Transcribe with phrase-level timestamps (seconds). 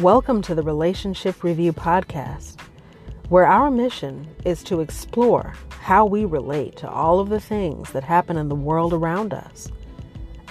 [0.00, 2.58] Welcome to the Relationship Review Podcast,
[3.28, 8.02] where our mission is to explore how we relate to all of the things that
[8.02, 9.70] happen in the world around us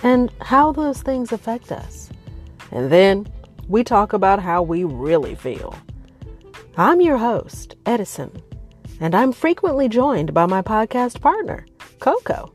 [0.04, 2.12] and how those things affect us.
[2.70, 3.28] And then
[3.68, 5.76] we talk about how we really feel.
[6.78, 8.44] I'm your host, Edison,
[9.00, 11.66] and I'm frequently joined by my podcast partner,
[11.98, 12.54] Coco,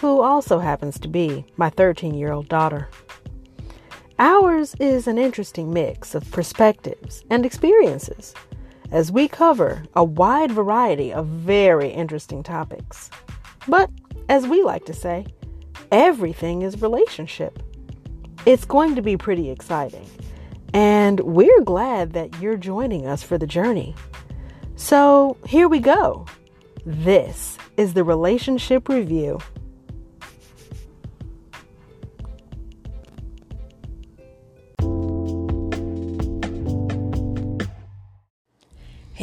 [0.00, 2.88] who also happens to be my 13 year old daughter.
[4.20, 8.32] Ours is an interesting mix of perspectives and experiences
[8.92, 13.10] as we cover a wide variety of very interesting topics.
[13.66, 13.90] But
[14.28, 15.26] as we like to say,
[15.90, 17.60] everything is relationship.
[18.46, 20.08] It's going to be pretty exciting,
[20.72, 23.96] and we're glad that you're joining us for the journey.
[24.76, 26.26] So here we go.
[26.86, 29.40] This is the Relationship Review.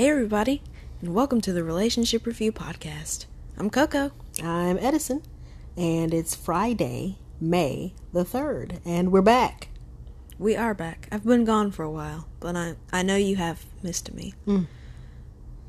[0.02, 0.64] Hey, everybody,
[1.00, 3.28] and welcome to the Relationship Review Podcast.
[3.56, 4.12] I'm Coco.
[4.42, 5.22] I'm Edison,
[5.78, 9.68] and it's Friday, May the 3rd, and we're back.
[10.40, 11.08] We are back.
[11.12, 14.34] I've been gone for a while, but I, I know you have missed me.
[14.48, 14.66] Mm.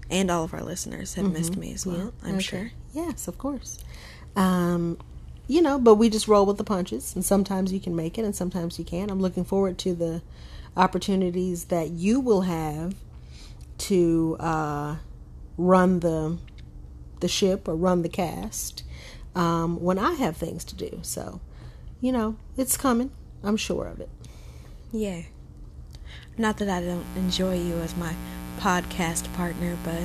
[0.08, 2.42] And all of our listeners have missed me as well, Yeah, I'm okay.
[2.42, 2.70] sure.
[2.94, 3.84] Yes, of course.
[4.34, 4.96] Um,
[5.46, 8.24] you know, but we just roll with the punches, and sometimes you can make it,
[8.24, 9.10] and sometimes you can't.
[9.10, 10.22] I'm looking forward to the
[10.74, 12.94] opportunities that you will have
[13.82, 14.96] to uh,
[15.56, 16.38] run the
[17.20, 18.82] the ship or run the cast
[19.34, 20.98] um, when I have things to do.
[21.02, 21.40] So,
[22.00, 23.10] you know, it's coming.
[23.44, 24.10] I'm sure of it.
[24.92, 25.22] Yeah.
[26.36, 28.14] Not that I don't enjoy you as my
[28.58, 30.02] podcast partner, but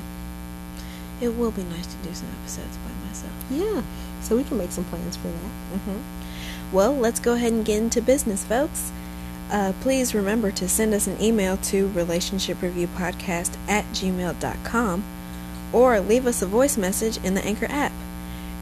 [1.22, 3.34] it will be nice to do some episodes by myself.
[3.50, 3.82] Yeah.
[4.22, 5.52] So we can make some plans for that.
[5.74, 6.76] Mm-hmm.
[6.76, 8.92] Well, let's go ahead and get into business, folks.
[9.50, 15.04] Uh, please remember to send us an email to relationshipreviewpodcast at gmail.com
[15.72, 17.92] or leave us a voice message in the Anchor app.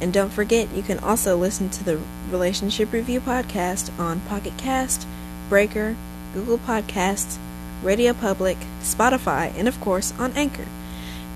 [0.01, 1.99] And don't forget, you can also listen to the
[2.29, 5.07] Relationship Review podcast on Pocket Cast,
[5.47, 5.95] Breaker,
[6.33, 7.37] Google Podcasts,
[7.81, 10.65] Radio Public, Spotify, and of course on Anchor.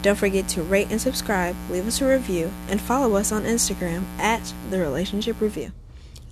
[0.01, 4.03] Don't forget to rate and subscribe, leave us a review, and follow us on Instagram
[4.18, 5.72] at The Relationship Review.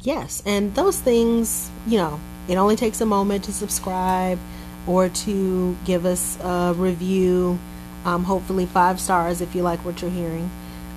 [0.01, 4.39] Yes, and those things, you know, it only takes a moment to subscribe
[4.85, 7.59] or to give us a review,
[8.05, 10.49] um, hopefully five stars if you like what you're hearing,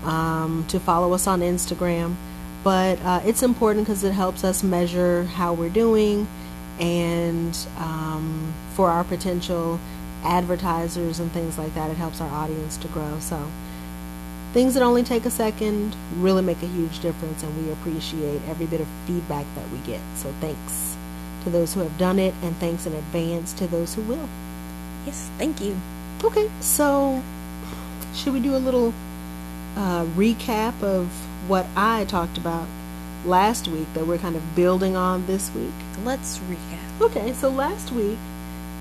[0.05, 2.15] um, to follow us on Instagram.
[2.62, 6.28] But uh, it's important because it helps us measure how we're doing
[6.78, 9.81] and um, for our potential
[10.22, 13.19] advertisers and things like that, it helps our audience to grow.
[13.21, 13.50] So,
[14.53, 18.66] things that only take a second really make a huge difference and we appreciate every
[18.66, 20.97] bit of feedback that we get so thanks
[21.45, 24.28] to those who have done it and thanks in advance to those who will
[25.06, 25.77] Yes, thank you.
[26.23, 27.23] okay so
[28.15, 28.93] should we do a little
[29.77, 31.06] uh, recap of
[31.49, 32.67] what i talked about
[33.25, 35.73] last week that we're kind of building on this week
[36.05, 37.01] Let's recap.
[37.03, 38.17] Okay, so last week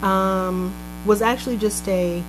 [0.02, 0.74] um,
[1.06, 2.24] was actually just a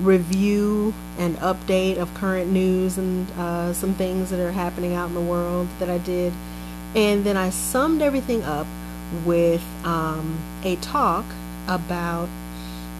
[0.00, 5.14] review and update of current news and uh, some things that are happening out in
[5.14, 6.32] the world that I did.
[6.94, 8.66] And then I summed everything up
[9.24, 11.24] with um, a talk
[11.68, 12.28] about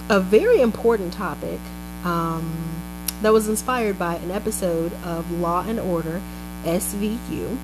[0.08, 1.60] a very important topic
[2.04, 2.82] um,
[3.22, 6.20] that was inspired by an episode of Law and Order
[6.64, 7.56] SVU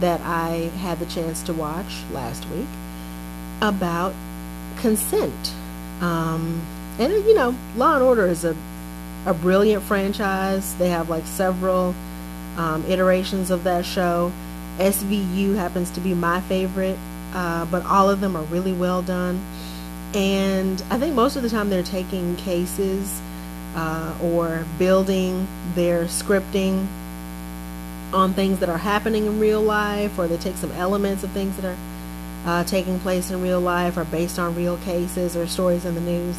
[0.00, 2.66] that I had the chance to watch last week
[3.60, 4.14] about
[4.76, 5.52] consent.
[6.00, 6.62] Um,
[6.98, 8.56] and you know, Law and Order is a
[9.26, 10.74] a brilliant franchise.
[10.74, 11.94] They have like several
[12.56, 14.32] um, iterations of that show.
[14.78, 16.98] SVU happens to be my favorite,
[17.34, 19.44] uh, but all of them are really well done.
[20.14, 23.20] And I think most of the time they're taking cases
[23.74, 26.86] uh, or building their scripting
[28.12, 31.56] on things that are happening in real life, or they take some elements of things
[31.56, 31.76] that are
[32.46, 36.00] uh, taking place in real life or based on real cases or stories in the
[36.00, 36.36] news.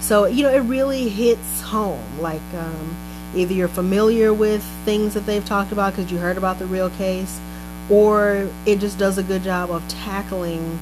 [0.00, 2.20] So, you know, it really hits home.
[2.20, 2.96] Like, um,
[3.34, 6.90] either you're familiar with things that they've talked about because you heard about the real
[6.90, 7.40] case,
[7.90, 10.78] or it just does a good job of tackling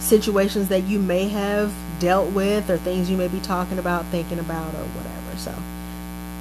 [0.00, 4.38] situations that you may have dealt with or things you may be talking about, thinking
[4.38, 5.36] about, or whatever.
[5.38, 5.54] So,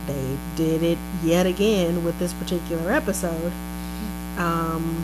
[0.07, 3.51] they did it yet again with this particular episode.
[4.37, 5.03] Um,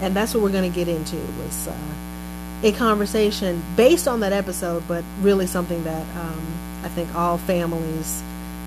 [0.00, 1.76] and that's what we're going to get into was uh,
[2.62, 6.46] a conversation based on that episode, but really something that um,
[6.84, 8.22] I think all families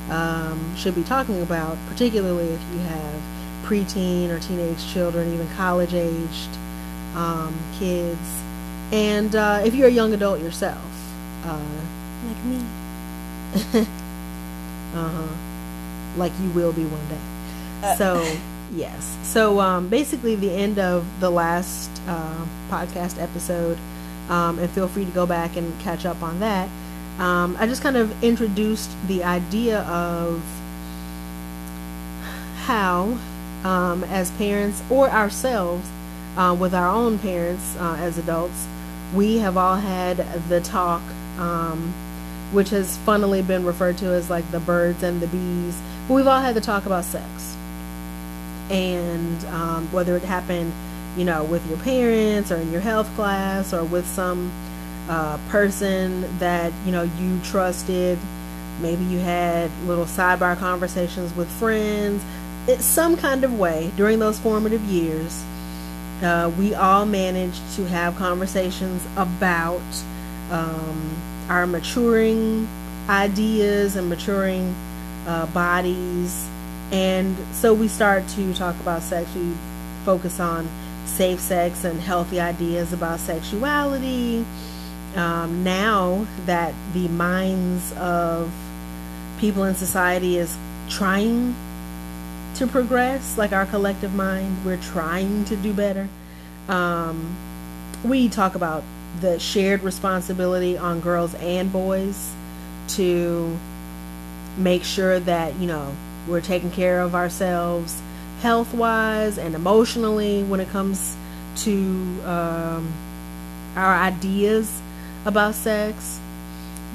[0.09, 3.21] um, should be talking about, particularly if you have
[3.69, 6.49] preteen or teenage children, even college aged
[7.15, 8.41] um, kids,
[8.91, 10.81] and uh, if you're a young adult yourself.
[11.45, 11.59] Uh,
[12.27, 12.57] like me.
[14.93, 15.27] uh huh.
[16.17, 17.87] Like you will be one day.
[17.87, 17.95] Uh.
[17.95, 18.37] so
[18.73, 19.17] yes.
[19.23, 23.77] So um, basically, the end of the last uh, podcast episode,
[24.29, 26.69] um, and feel free to go back and catch up on that.
[27.19, 30.41] Um, I just kind of introduced the idea of
[32.65, 33.17] how,
[33.63, 35.89] um, as parents or ourselves,
[36.37, 38.67] uh, with our own parents uh, as adults,
[39.13, 40.17] we have all had
[40.47, 41.01] the talk,
[41.37, 41.93] um,
[42.51, 45.81] which has funnily been referred to as like the birds and the bees.
[46.07, 47.57] But we've all had the talk about sex,
[48.69, 50.71] and um, whether it happened,
[51.17, 54.51] you know, with your parents or in your health class or with some
[55.09, 58.17] uh, person that you know you trusted.
[58.79, 62.23] Maybe you had little sidebar conversations with friends.
[62.69, 65.43] It's some kind of way during those formative years.
[66.21, 69.81] Uh, we all managed to have conversations about
[70.51, 71.17] um,
[71.49, 72.67] our maturing
[73.09, 74.75] ideas and maturing
[75.25, 76.47] uh, bodies.
[76.91, 79.33] And so we start to talk about sex.
[79.33, 79.51] We
[80.05, 80.69] focus on
[81.07, 84.45] safe sex and healthy ideas about sexuality.
[85.15, 88.53] Um, now that the minds of
[89.39, 90.55] people in society is
[90.87, 91.55] trying
[92.55, 96.07] to progress, like our collective mind, we're trying to do better.
[96.67, 97.35] Um,
[98.03, 98.83] we talk about
[99.21, 102.31] the shared responsibility on girls and boys
[102.89, 103.57] to
[104.57, 105.95] make sure that, you know,
[106.27, 108.01] we're taking care of ourselves
[108.41, 111.15] health wise and emotionally when it comes
[111.57, 112.93] to um,
[113.75, 114.81] our ideas
[115.25, 116.19] about sex.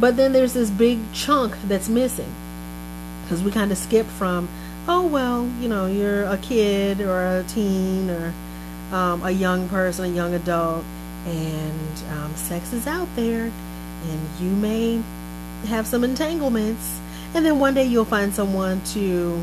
[0.01, 2.33] But then there's this big chunk that's missing
[3.23, 4.49] because we kind of skip from,
[4.87, 8.33] oh, well, you know, you're a kid or a teen or
[8.93, 10.85] um, a young person, a young adult,
[11.27, 13.51] and um, sex is out there,
[14.05, 15.03] and you may
[15.67, 17.01] have some entanglements.
[17.35, 19.43] And then one day you'll find someone to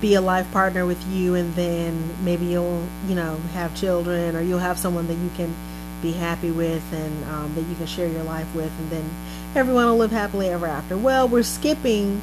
[0.00, 4.40] be a life partner with you, and then maybe you'll, you know, have children, or
[4.40, 5.54] you'll have someone that you can
[6.00, 9.10] be happy with and um, that you can share your life with, and then
[9.56, 10.96] everyone will live happily ever after.
[10.96, 12.22] Well, we're skipping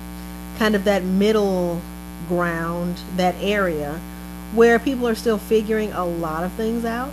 [0.57, 1.81] kind of that middle
[2.27, 3.99] ground, that area
[4.53, 7.11] where people are still figuring a lot of things out.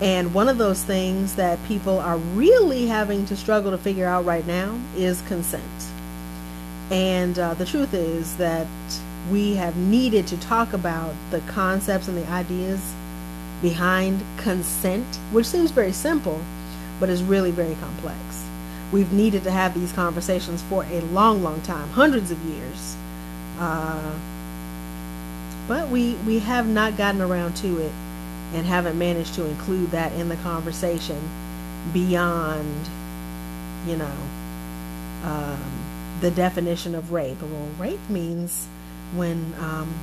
[0.00, 4.24] And one of those things that people are really having to struggle to figure out
[4.24, 5.64] right now is consent.
[6.90, 8.66] And uh, the truth is that
[9.30, 12.92] we have needed to talk about the concepts and the ideas
[13.62, 16.40] behind consent, which seems very simple,
[17.00, 18.18] but is really very complex.
[18.92, 22.96] We've needed to have these conversations for a long, long time, hundreds of years.
[23.58, 24.12] Uh,
[25.66, 27.92] but we, we have not gotten around to it
[28.52, 31.18] and haven't managed to include that in the conversation
[31.92, 32.88] beyond,
[33.86, 34.16] you know,
[35.24, 35.60] um,
[36.20, 37.40] the definition of rape.
[37.40, 38.66] Well, rape means
[39.14, 39.94] when um,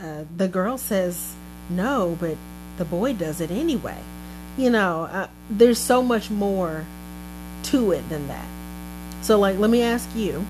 [0.00, 1.34] uh, the girl says
[1.68, 2.36] no, but
[2.78, 3.98] the boy does it anyway.
[4.56, 6.84] You know, uh, there's so much more
[7.64, 8.46] to it than that.
[9.22, 10.44] So, like, let me ask you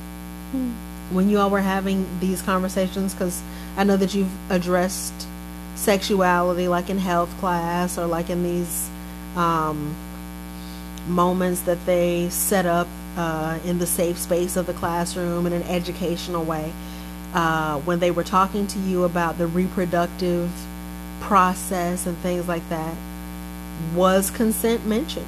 [1.11, 3.43] when you all were having these conversations, because
[3.77, 5.27] I know that you've addressed
[5.75, 8.89] sexuality, like in health class or like in these
[9.37, 9.95] um,
[11.09, 15.63] moments that they set up uh, in the safe space of the classroom in an
[15.65, 16.73] educational way.
[17.33, 20.51] Uh, when they were talking to you about the reproductive
[21.21, 22.95] process and things like that,
[23.95, 25.27] was consent mentioned?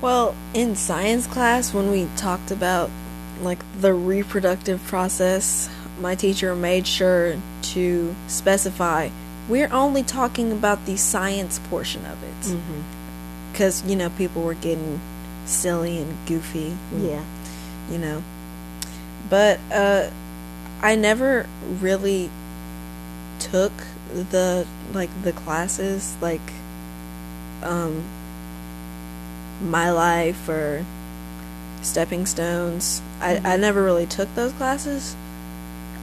[0.00, 2.90] Well, in science class, when we talked about
[3.40, 5.68] like the reproductive process,
[6.00, 9.10] my teacher made sure to specify
[9.48, 12.56] we're only talking about the science portion of it.
[13.52, 15.00] Because, you know, people were getting
[15.44, 16.76] silly and goofy.
[16.94, 17.24] Yeah.
[17.90, 18.24] You know.
[19.30, 20.10] But uh,
[20.82, 21.46] I never
[21.80, 22.30] really
[23.38, 23.72] took
[24.12, 26.40] the, like, the classes, like,
[27.62, 28.04] um,
[29.62, 30.84] My Life or
[31.82, 33.02] Stepping Stones.
[33.20, 35.16] I, I never really took those classes.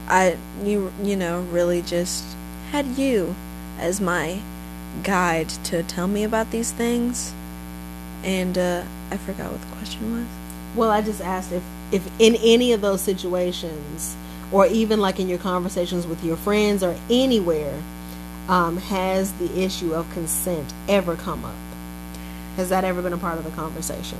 [0.08, 2.24] I you you know really just
[2.72, 3.36] had you
[3.80, 4.40] as my
[5.02, 7.34] guide to tell me about these things,
[8.24, 10.28] and uh, I forgot what the question was.
[10.76, 14.16] Well, I just asked if, if in any of those situations,
[14.52, 17.80] or even like in your conversations with your friends or anywhere,
[18.48, 21.56] um, has the issue of consent ever come up?
[22.56, 24.18] Has that ever been a part of the conversation?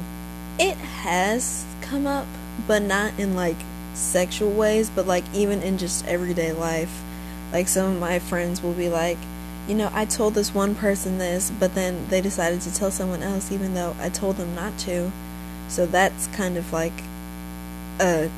[0.60, 2.28] It has come up,
[2.68, 3.58] but not in like
[3.94, 7.02] sexual ways, but like even in just everyday life.
[7.52, 9.18] Like some of my friends will be like,
[9.68, 13.24] you know, I told this one person this, but then they decided to tell someone
[13.24, 15.12] else even though I told them not to.
[15.70, 16.94] So that's kind of like
[18.00, 18.30] a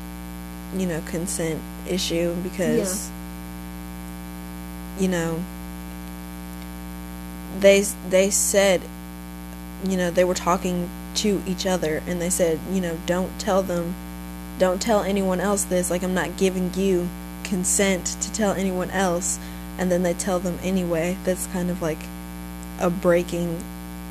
[0.74, 3.10] you know consent issue because
[4.98, 5.42] you know
[7.60, 8.82] they they said
[9.84, 13.62] you know they were talking to each other and they said you know don't tell
[13.62, 13.94] them
[14.58, 17.08] don't tell anyone else this like I'm not giving you
[17.44, 19.38] consent to tell anyone else
[19.78, 21.16] and then they tell them anyway.
[21.24, 21.98] That's kind of like
[22.80, 23.62] a breaking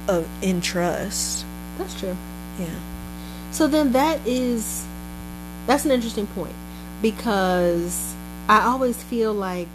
[0.08, 1.46] of in trust
[1.78, 2.16] That's true.
[2.60, 2.80] yeah.
[3.52, 4.86] So then that is
[5.66, 6.54] that's an interesting point
[7.02, 8.14] because
[8.48, 9.68] I always feel like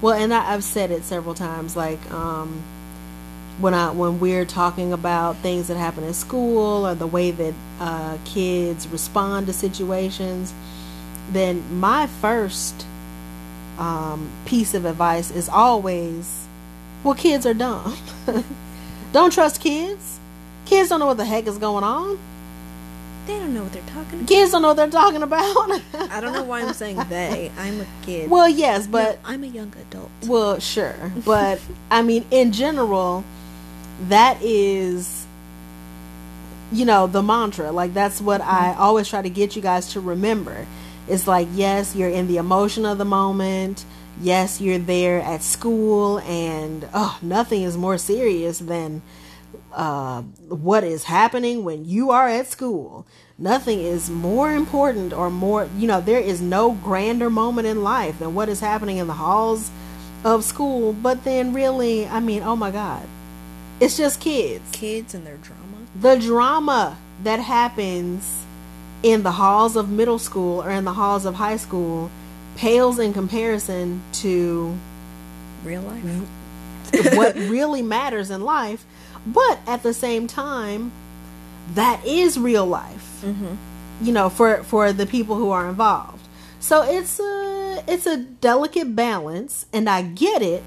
[0.00, 2.62] well and I, I've said it several times like um
[3.58, 7.54] when I when we're talking about things that happen at school or the way that
[7.80, 10.52] uh, kids respond to situations,
[11.30, 12.86] then my first
[13.78, 16.46] um, piece of advice is always,
[17.04, 17.96] well, kids are dumb.
[19.12, 20.18] don't trust kids.
[20.66, 22.18] Kids don't know what the heck is going on.
[23.26, 25.82] they don't know what they're talking about Kids don't know what they're talking about.
[26.10, 29.44] I don't know why I'm saying they I'm a kid well, yes, but No, I'm
[29.44, 33.24] a young adult Well, sure, but I mean, in general,
[34.08, 35.26] that is,
[36.72, 37.72] you know, the mantra.
[37.72, 40.66] Like that's what I always try to get you guys to remember.
[41.08, 43.84] It's like, yes, you're in the emotion of the moment.
[44.20, 49.00] Yes, you're there at school, and oh, nothing is more serious than
[49.72, 53.06] uh, what is happening when you are at school.
[53.38, 58.18] Nothing is more important or more, you know, there is no grander moment in life
[58.18, 59.70] than what is happening in the halls
[60.24, 60.92] of school.
[60.92, 63.04] But then, really, I mean, oh my God,
[63.82, 64.70] it's just kids.
[64.72, 68.44] kids and their drama The drama that happens
[69.02, 72.10] in the halls of middle school or in the halls of high school
[72.56, 74.76] pales in comparison to
[75.64, 76.04] real life
[77.14, 78.84] what really matters in life.
[79.26, 80.92] But at the same time,
[81.74, 83.22] that is real life.
[83.22, 83.54] mm-hmm.
[84.00, 86.26] You know, for for the people who are involved.
[86.58, 90.64] So it's a it's a delicate balance, and I get it.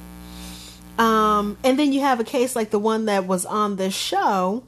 [0.98, 4.64] Um, and then you have a case like the one that was on this show,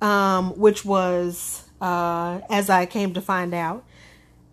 [0.00, 3.84] um, which was, uh, as I came to find out,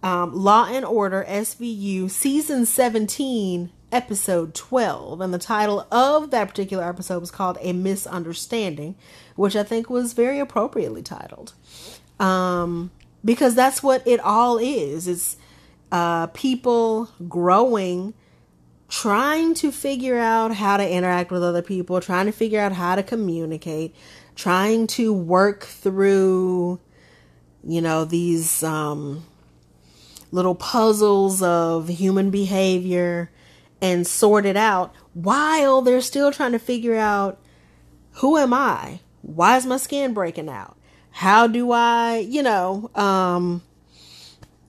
[0.04, 5.22] um, Law and Order SVU season 17, episode 12.
[5.22, 8.96] And the title of that particular episode was called A Misunderstanding,
[9.36, 11.54] which I think was very appropriately titled.
[12.20, 12.92] Um,
[13.24, 15.08] because that's what it all is.
[15.08, 15.38] It's
[15.92, 18.14] uh, people growing,
[18.88, 22.96] trying to figure out how to interact with other people, trying to figure out how
[22.96, 23.96] to communicate,
[24.36, 26.80] trying to work through,
[27.64, 29.26] you know, these um,
[30.32, 33.32] little puzzles of human behavior
[33.82, 37.40] and sort it out while they're still trying to figure out
[38.16, 39.00] who am I?
[39.22, 40.78] Why is my skin breaking out?
[41.12, 43.62] How do I, you know, um,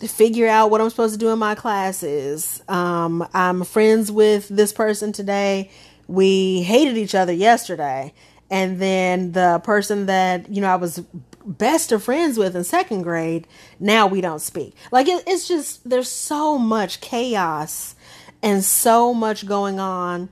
[0.01, 2.63] figure out what I'm supposed to do in my classes?
[2.69, 5.71] Um, I'm friends with this person today.
[6.07, 8.13] We hated each other yesterday.
[8.51, 11.03] And then the person that, you know, I was
[11.45, 13.47] best of friends with in second grade,
[13.81, 14.75] now we don't speak.
[14.93, 17.95] Like, it, it's just, there's so much chaos
[18.43, 20.29] and so much going on.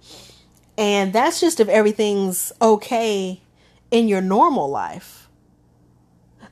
[0.77, 3.41] And that's just if everything's okay
[3.91, 5.24] in your normal life.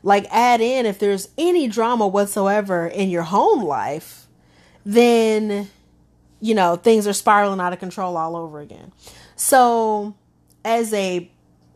[0.02, 4.26] Like, add in if there's any drama whatsoever in your home life,
[4.84, 5.70] then,
[6.40, 8.92] you know, things are spiraling out of control all over again.
[9.36, 10.14] So,
[10.64, 11.30] as a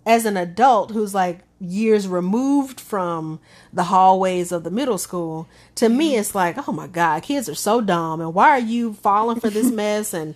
[0.04, 3.40] as an adult who's like years removed from
[3.73, 7.54] the hallways of the middle school, to me it's like, oh my God, kids are
[7.54, 8.21] so dumb.
[8.21, 10.14] And why are you falling for this mess?
[10.14, 10.35] And,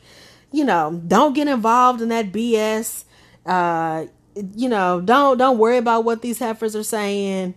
[0.51, 3.05] you know, don't get involved in that BS.
[3.47, 4.07] Uh,
[4.55, 7.55] you know, don't don't worry about what these heifers are saying.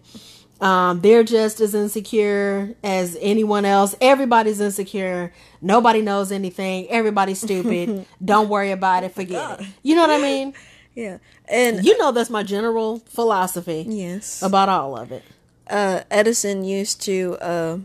[0.61, 3.95] Um, they're just as insecure as anyone else.
[3.99, 5.33] Everybody's insecure.
[5.61, 6.87] Nobody knows anything.
[6.89, 8.05] Everybody's stupid.
[8.23, 9.13] don't worry about it.
[9.13, 9.67] Forget it.
[9.81, 10.53] You know what I mean?
[10.95, 11.17] yeah
[11.49, 15.23] and You know that's my general philosophy yes about all of it.
[15.67, 17.77] uh, Edison used to uh,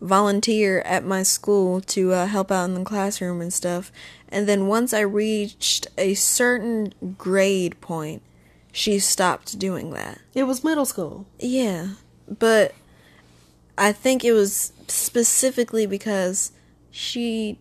[0.00, 3.90] volunteer at my school to uh, help out in the classroom and stuff.
[4.30, 8.22] And then once I reached a certain grade point,
[8.72, 10.20] she stopped doing that.
[10.34, 11.26] It was middle school.
[11.38, 11.88] Yeah,
[12.28, 12.74] but
[13.76, 16.52] I think it was specifically because
[16.90, 17.58] she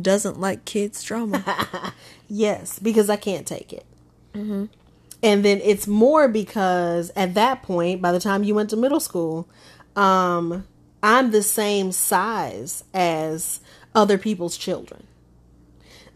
[0.00, 1.94] doesn't like kids' drama.
[2.32, 3.84] Yes, because I can't take it.
[5.20, 9.00] And then it's more because at that point, by the time you went to middle
[9.00, 9.48] school,
[9.96, 10.64] um,
[11.02, 13.60] I'm the same size as
[13.96, 15.08] other people's children.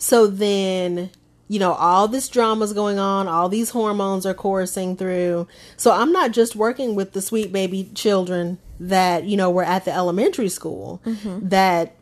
[0.05, 1.11] So then
[1.47, 5.47] you know, all this drama's going on, all these hormones are coursing through.
[5.77, 9.85] So I'm not just working with the sweet baby children that, you know, were at
[9.85, 11.49] the elementary school mm-hmm.
[11.49, 11.97] that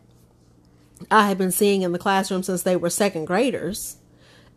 [1.10, 3.96] I have been seeing in the classroom since they were second graders.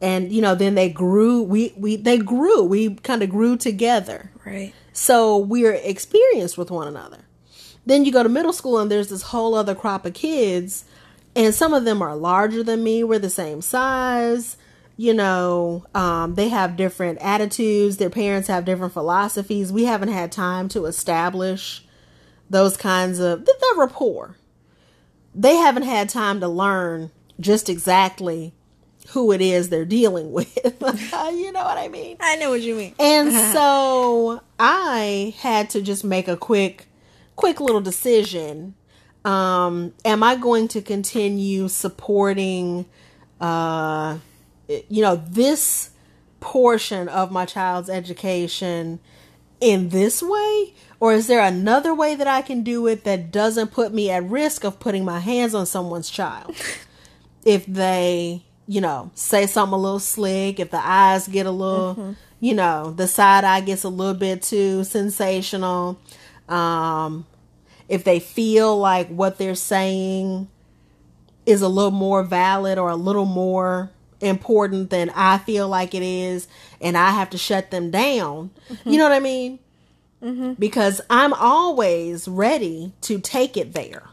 [0.02, 4.32] And, you know, then they grew, we, we, they grew, we kind of grew together.
[4.46, 4.74] Right.
[4.94, 7.26] So we're experienced with one another.
[7.88, 10.86] Then you go to middle school and there's this whole other crop of kids,
[11.36, 13.04] and some of them are larger than me.
[13.04, 14.58] We're the same size.
[14.98, 17.98] You know, um, they have different attitudes.
[17.98, 19.72] Their parents have different philosophies.
[19.72, 21.86] We haven't had time to establish
[22.50, 24.38] those kinds of the, the rapport.
[25.34, 28.54] They haven't had time to learn just exactly
[29.10, 30.56] who it is they're dealing with.
[30.66, 32.18] you know what I mean?
[32.22, 32.96] I know what you mean.
[32.98, 36.88] And so I had to just make a quick,
[37.36, 38.76] quick little decision.
[39.26, 42.86] Um, am I going to continue supporting,
[43.42, 44.20] uh,
[44.68, 45.90] you know, this
[46.40, 49.00] portion of my child's education
[49.60, 50.74] in this way?
[51.00, 54.24] Or is there another way that I can do it that doesn't put me at
[54.24, 56.56] risk of putting my hands on someone's child?
[57.46, 62.16] if they, you know, say something a little slick, if the eyes get a little,
[62.40, 66.00] you know, the side eye gets a little bit too sensational,
[66.48, 67.26] um,
[67.88, 70.48] if they feel like what they're saying
[71.46, 76.02] is a little more valid or a little more important than I feel like it
[76.02, 76.48] is,
[76.82, 78.50] and I have to shut them down,
[78.84, 79.60] you know what I mean?
[80.58, 84.08] Because I'm always ready to take it there.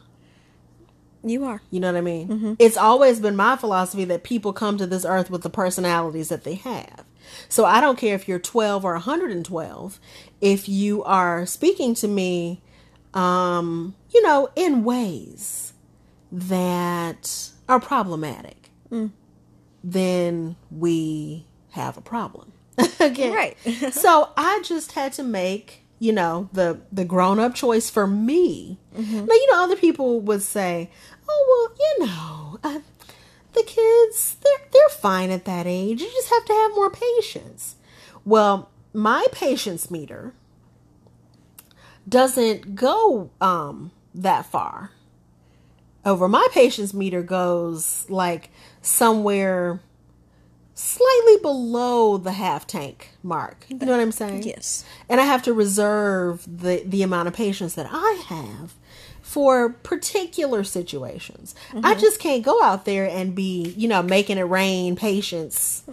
[1.25, 1.63] You are.
[1.71, 2.29] You know what I mean?
[2.29, 2.53] Mm-hmm.
[2.59, 6.45] It's always been my philosophy that people come to this earth with the personalities that
[6.45, 7.05] they have.
[7.49, 10.01] So I don't care if you're 12 or 112.
[10.41, 12.61] If you are speaking to me,
[13.15, 15.73] um, you know, in ways
[16.31, 18.71] that are problematic,
[19.85, 22.53] then we have a problem.
[23.01, 23.31] okay.
[23.31, 23.57] Right.
[23.93, 28.79] so I just had to make, you know, the the grown up choice for me.
[29.27, 30.91] Now, you know, other people would say,
[31.29, 32.81] "Oh, well, you know, uh,
[33.53, 36.01] the kids they're they're fine at that age.
[36.01, 37.77] You just have to have more patience."
[38.25, 40.35] Well, my patience meter
[42.09, 44.91] doesn't go um that far.
[46.05, 49.81] Over my patience meter goes like somewhere
[50.75, 53.67] slightly below the half tank mark.
[53.69, 54.43] You know what I'm saying?
[54.43, 54.85] Yes.
[55.09, 58.75] And I have to reserve the the amount of patience that I have
[59.21, 61.55] for particular situations.
[61.83, 65.85] I just can't go out there and be, you know, making it rain patience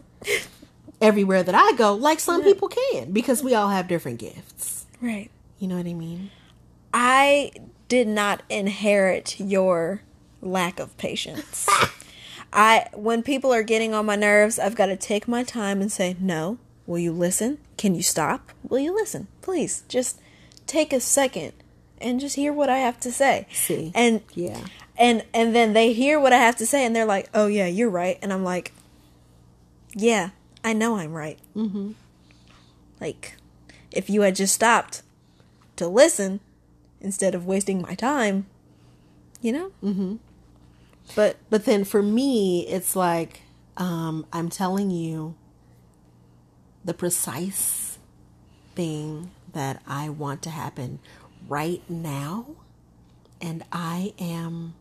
[1.01, 4.85] everywhere that I go like some people can because we all have different gifts.
[4.99, 5.29] Right.
[5.59, 6.31] You know what I mean?
[6.93, 7.51] I
[7.87, 10.01] did not inherit your
[10.41, 11.67] lack of patience.
[12.53, 15.91] I when people are getting on my nerves, I've got to take my time and
[15.91, 16.57] say, "No.
[16.87, 17.59] Will you listen?
[17.77, 18.51] Can you stop?
[18.67, 19.27] Will you listen?
[19.41, 20.19] Please, just
[20.65, 21.53] take a second
[22.01, 23.91] and just hear what I have to say." See.
[23.93, 24.61] And Yeah.
[24.97, 27.67] and and then they hear what I have to say and they're like, "Oh yeah,
[27.67, 28.71] you're right." And I'm like,
[29.93, 30.29] "Yeah,
[30.63, 31.93] I know I'm right." Mhm.
[32.99, 33.35] Like
[33.91, 35.03] if you had just stopped
[35.79, 36.39] to listen
[37.01, 38.45] instead of wasting my time,
[39.41, 39.71] you know?
[39.83, 40.19] Mhm.
[41.15, 43.41] But But then for me, it's like
[43.77, 45.35] um, I'm telling you
[46.83, 47.97] the precise
[48.75, 50.99] thing that I want to happen
[51.47, 52.45] right now.
[53.41, 54.73] And I am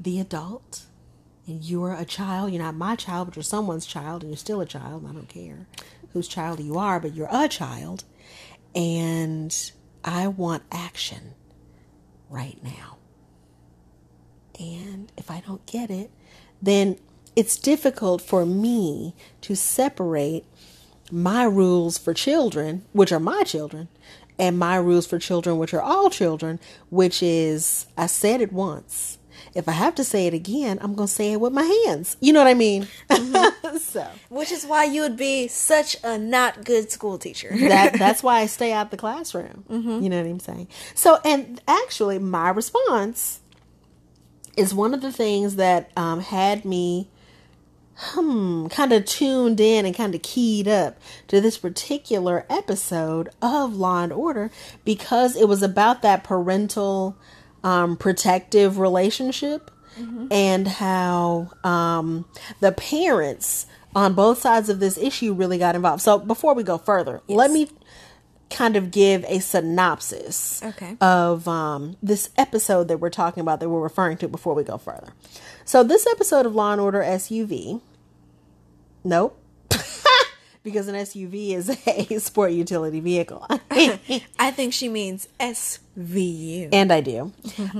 [0.00, 0.84] the adult.
[1.46, 2.52] And you're a child.
[2.52, 4.22] You're not my child, but you're someone's child.
[4.22, 5.04] And you're still a child.
[5.06, 5.66] I don't care
[6.14, 8.04] whose child you are, but you're a child.
[8.74, 9.72] And
[10.04, 11.34] I want action
[12.28, 12.98] right now.
[14.58, 16.10] And if I don't get it,
[16.60, 16.98] then
[17.36, 20.44] it's difficult for me to separate
[21.10, 23.88] my rules for children, which are my children,
[24.38, 26.58] and my rules for children, which are all children,
[26.90, 29.18] which is I said it once.
[29.54, 32.16] If I have to say it again, I'm going to say it with my hands.
[32.20, 32.88] You know what I mean?
[33.78, 37.50] so which is why you would be such a not good school teacher.
[37.56, 39.64] that that's why I stay out the classroom.
[40.02, 40.68] You know what I'm saying?
[40.94, 43.40] So, and actually, my response
[44.56, 47.08] is one of the things that um, had me
[47.96, 53.76] hmm, kind of tuned in and kind of keyed up to this particular episode of
[53.76, 54.50] Law and Order
[54.84, 57.16] because it was about that parental
[57.64, 59.70] um, protective relationship
[60.30, 62.24] and how um,
[62.60, 66.02] the parents on both sides of this issue really got involved.
[66.02, 67.68] So before we go further, let me
[68.50, 70.96] kind of give a synopsis Okay.
[71.00, 74.78] of um, this episode that we're talking about that we're referring to before we go
[74.78, 75.12] further.
[75.64, 77.80] So this episode of Law and Order SUV
[79.04, 79.38] Nope.
[80.64, 83.46] Because an SUV is a sport utility vehicle.
[83.70, 86.70] I think she means SVU.
[86.72, 87.32] and I do,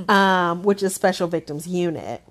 [0.09, 2.23] um, which is Special Victims Unit.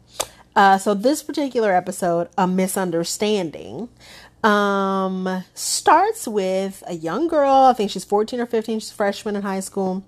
[0.55, 3.89] Uh, so this particular episode, a misunderstanding,
[4.43, 7.49] um, starts with a young girl.
[7.51, 8.79] I think she's fourteen or fifteen.
[8.79, 10.05] She's a freshman in high school,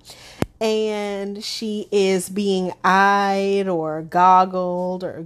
[0.62, 5.26] and she is being eyed or goggled or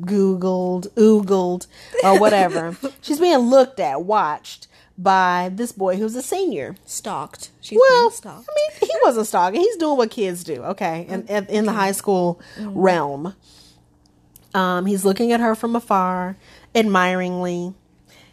[0.00, 1.66] googled, oogled,
[2.04, 2.76] or whatever.
[3.00, 6.76] she's being looked at, watched by this boy who's a senior.
[6.84, 7.50] Stalked.
[7.60, 8.48] She's Well, stalked.
[8.48, 9.60] I mean, he wasn't stalking.
[9.60, 13.34] He's doing what kids do, okay, in, in, in the high school realm.
[14.54, 16.36] Um, he's looking at her from afar,
[16.74, 17.74] admiringly.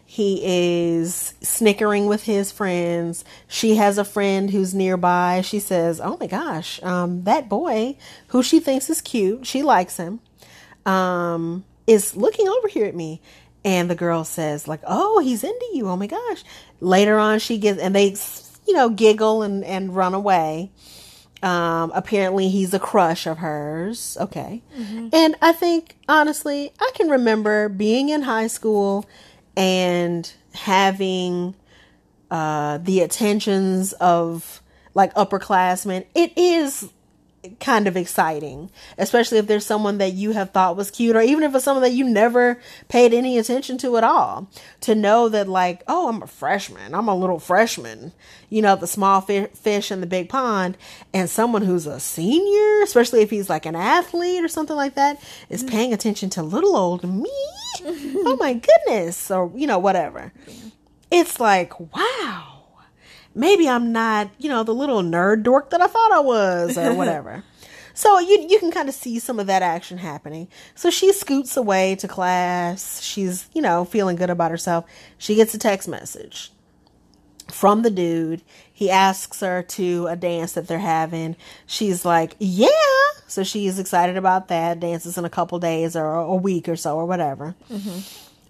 [0.07, 3.25] He is snickering with his friends.
[3.47, 5.41] She has a friend who's nearby.
[5.41, 9.97] She says, "Oh my gosh, um, that boy who she thinks is cute, she likes
[9.97, 10.21] him,
[10.85, 13.21] um, is looking over here at me."
[13.63, 15.89] And the girl says, "Like, oh, he's into you.
[15.89, 16.43] Oh my gosh."
[16.81, 18.15] Later on, she gets and they,
[18.67, 20.71] you know, giggle and and run away.
[21.43, 24.17] Um, apparently he's a crush of hers.
[24.19, 24.63] Okay.
[25.13, 29.05] And I think, honestly, I can remember being in high school
[29.55, 31.53] and having
[32.31, 34.61] uh, the attentions of
[34.95, 36.05] like upperclassmen.
[36.15, 36.89] It is
[37.59, 41.43] kind of exciting, especially if there's someone that you have thought was cute, or even
[41.43, 44.49] if it's someone that you never paid any attention to at all.
[44.81, 48.13] To know that, like, oh, I'm a freshman, I'm a little freshman,
[48.49, 50.77] you know, the small fi- fish in the big pond,
[51.13, 55.21] and someone who's a senior, especially if he's like an athlete or something like that,
[55.49, 55.71] is mm-hmm.
[55.71, 57.29] paying attention to little old me.
[57.85, 60.31] oh my goodness, or you know, whatever.
[61.11, 62.24] It's like, wow
[63.35, 66.93] maybe I'm not, you know, the little nerd dork that I thought I was or
[67.01, 67.43] whatever.
[67.93, 70.47] so you you can kind of see some of that action happening.
[70.73, 73.01] So she scoots away to class.
[73.01, 74.85] She's, you know, feeling good about herself.
[75.17, 76.51] She gets a text message
[77.51, 78.41] from the dude.
[78.71, 81.35] He asks her to a dance that they're having.
[81.65, 82.67] She's like, "Yeah."
[83.27, 84.79] So she's excited about that.
[84.79, 87.55] Dances in a couple days or a week or so or whatever.
[87.71, 87.99] Mm-hmm.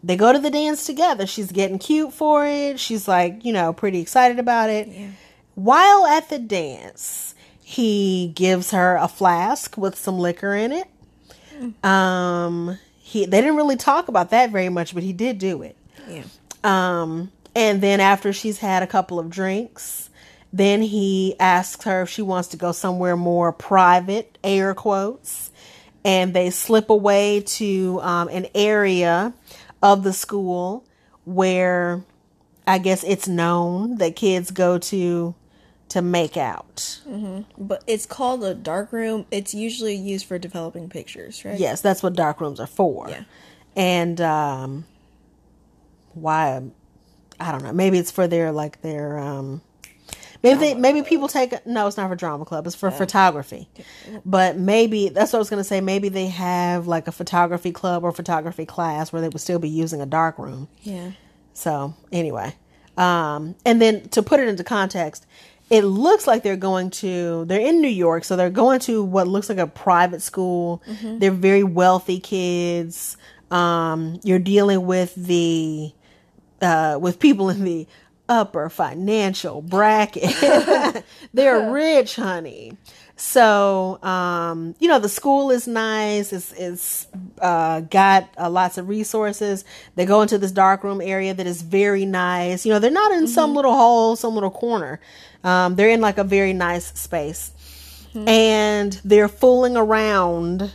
[0.05, 1.25] They go to the dance together.
[1.25, 2.79] She's getting cute for it.
[2.79, 4.87] She's like, you know, pretty excited about it.
[4.87, 5.07] Yeah.
[5.55, 11.83] While at the dance, he gives her a flask with some liquor in it.
[11.83, 15.75] Um, he they didn't really talk about that very much, but he did do it.
[16.07, 16.23] Yeah.
[16.63, 20.11] Um, and then after she's had a couple of drinks,
[20.53, 25.49] then he asks her if she wants to go somewhere more private, air quotes,
[26.03, 29.33] and they slip away to um, an area
[29.85, 30.83] of the school
[31.25, 32.03] where
[32.65, 35.35] I guess it's known that kids go to
[35.89, 37.01] to make out.
[37.57, 39.27] But it's called a dark room.
[39.29, 41.59] It's usually used for developing pictures, right?
[41.59, 43.07] Yes, that's what dark rooms are for.
[43.09, 43.23] Yeah.
[43.75, 44.85] And um
[46.13, 46.63] why
[47.39, 47.73] I don't know.
[47.73, 49.61] Maybe it's for their like their um
[50.45, 52.65] maybe they maybe people take no, it's not for drama club.
[52.67, 53.67] It's for photography.
[54.25, 55.81] But maybe that's what I was going to say.
[55.81, 59.69] Maybe they have like a photography club or photography class where they would still be
[59.69, 60.67] using a dark room.
[60.83, 61.11] Yeah.
[61.53, 62.55] So anyway,
[62.97, 65.25] um, and then to put it into context,
[65.69, 69.27] it looks like they're going to they're in New York, so they're going to what
[69.27, 70.83] looks like a private school.
[71.19, 73.17] They're very wealthy kids.
[73.51, 75.91] Um, you're dealing with the
[76.61, 77.87] uh, with people in the
[78.27, 80.33] upper financial bracket.
[81.33, 82.77] they're rich, honey.
[83.17, 86.33] So, um, you know, the school is nice.
[86.33, 87.07] It's, it's
[87.39, 89.63] uh, got uh, lots of resources.
[89.95, 92.65] They go into this dark room area that is very nice.
[92.65, 94.99] You know, they're not in some little hole, some little corner.
[95.43, 97.51] Um, they're in like a very nice space.
[98.27, 100.73] And they're fooling around,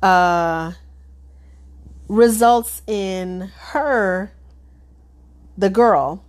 [0.00, 0.72] uh,
[2.08, 4.32] results in her,
[5.56, 6.24] the girl,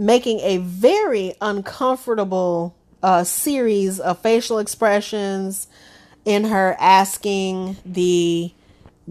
[0.00, 5.68] making a very uncomfortable uh, series of facial expressions
[6.24, 8.50] in her asking the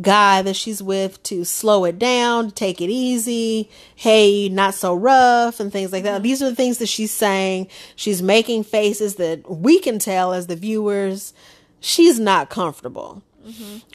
[0.01, 4.95] guy that she's with to slow it down, to take it easy, hey, not so
[4.95, 6.23] rough, and things like that.
[6.23, 7.67] These are the things that she's saying.
[7.95, 11.33] She's making faces that we can tell as the viewers
[11.79, 13.21] she's not comfortable.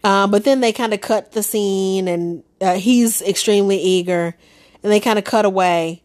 [0.04, 4.36] Um, but then they kind of cut the scene, and uh, he's extremely eager,
[4.82, 6.02] and they kind of cut away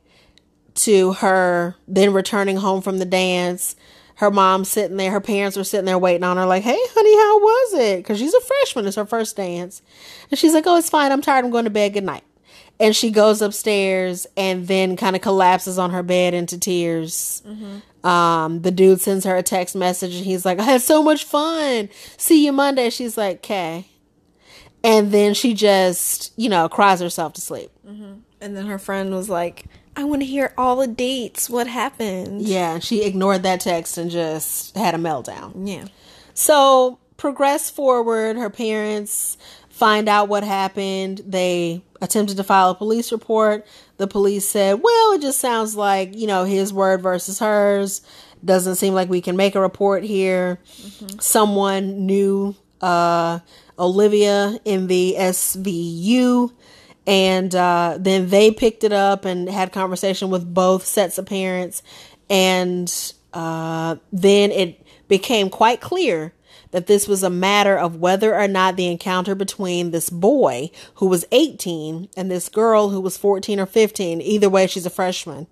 [0.84, 3.76] to her then returning home from the dance.
[4.16, 7.16] Her mom sitting there, her parents were sitting there waiting on her, like, hey, honey,
[7.16, 7.98] how was it?
[8.00, 9.82] Because she's a freshman, it's her first dance.
[10.30, 12.24] And she's like, oh, it's fine, I'm tired, I'm going to bed, good night.
[12.82, 17.42] And she goes upstairs and then kind of collapses on her bed into tears.
[18.04, 21.24] Um, the dude sends her a text message and he's like, I had so much
[21.26, 21.90] fun.
[22.18, 22.90] See you Monday.
[22.90, 23.86] She's like, okay.
[24.84, 27.70] And then she just, you know, cries herself to sleep.
[28.42, 29.66] And then her friend was like,
[30.00, 31.50] I want to hear all the dates.
[31.50, 32.44] What happened?
[32.44, 35.68] Yeah, she ignored that text and just had a meltdown.
[35.68, 35.88] Yeah.
[36.34, 38.38] So, progress forward.
[38.38, 41.22] Her parents find out what happened.
[41.28, 43.68] They attempted to file a police report.
[43.98, 48.02] The police said, well, it just sounds like, you know, his word versus hers.
[48.44, 50.60] Doesn't seem like we can make a report here.
[50.78, 51.20] Mm-hmm.
[51.20, 53.40] Someone knew uh,
[53.78, 56.54] Olivia in the SVU
[57.10, 61.82] and uh, then they picked it up and had conversation with both sets of parents
[62.30, 66.34] and uh, then it became quite clear
[66.70, 71.08] that this was a matter of whether or not the encounter between this boy who
[71.08, 75.48] was 18 and this girl who was 14 or 15 either way she's a freshman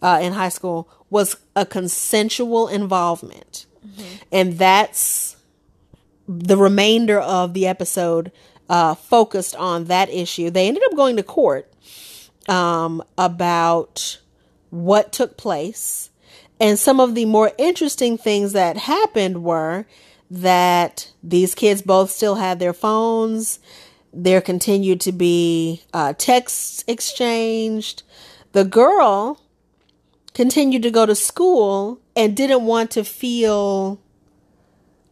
[0.00, 4.16] uh, in high school was a consensual involvement mm-hmm.
[4.32, 5.36] and that's
[6.26, 8.32] the remainder of the episode
[8.68, 10.50] uh, focused on that issue.
[10.50, 11.72] They ended up going to court
[12.48, 14.20] um, about
[14.70, 16.10] what took place.
[16.60, 19.86] And some of the more interesting things that happened were
[20.30, 23.58] that these kids both still had their phones.
[24.12, 28.02] There continued to be uh, texts exchanged.
[28.52, 29.40] The girl
[30.34, 34.00] continued to go to school and didn't want to feel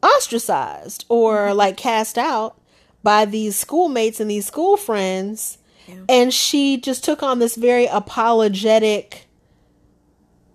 [0.02, 2.56] ostracized or like cast out
[3.02, 5.58] by these schoolmates and these school friends.
[5.86, 5.96] Yeah.
[6.08, 9.26] And she just took on this very apologetic,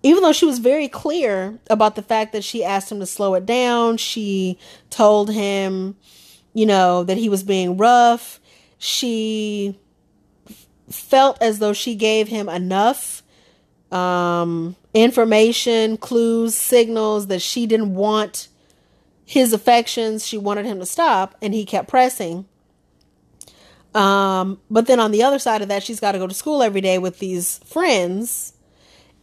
[0.02, 3.34] even though she was very clear about the fact that she asked him to slow
[3.34, 3.96] it down.
[3.96, 4.58] She
[4.90, 5.96] told him,
[6.54, 8.40] you know, that he was being rough.
[8.78, 9.78] She
[10.90, 13.22] felt as though she gave him enough
[13.90, 18.48] um, information, clues, signals that she didn't want
[19.26, 20.26] his affections.
[20.26, 22.46] She wanted him to stop, and he kept pressing.
[23.94, 26.62] Um, but then on the other side of that, she's got to go to school
[26.62, 28.54] every day with these friends,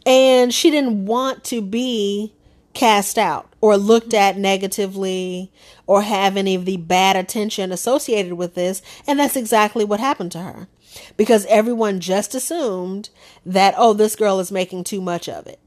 [0.04, 2.34] and she didn't want to be
[2.74, 5.50] cast out or looked at negatively
[5.86, 8.82] or have any of the bad attention associated with this.
[9.06, 10.68] And that's exactly what happened to her
[11.16, 13.10] because everyone just assumed
[13.46, 15.60] that, oh, this girl is making too much of it.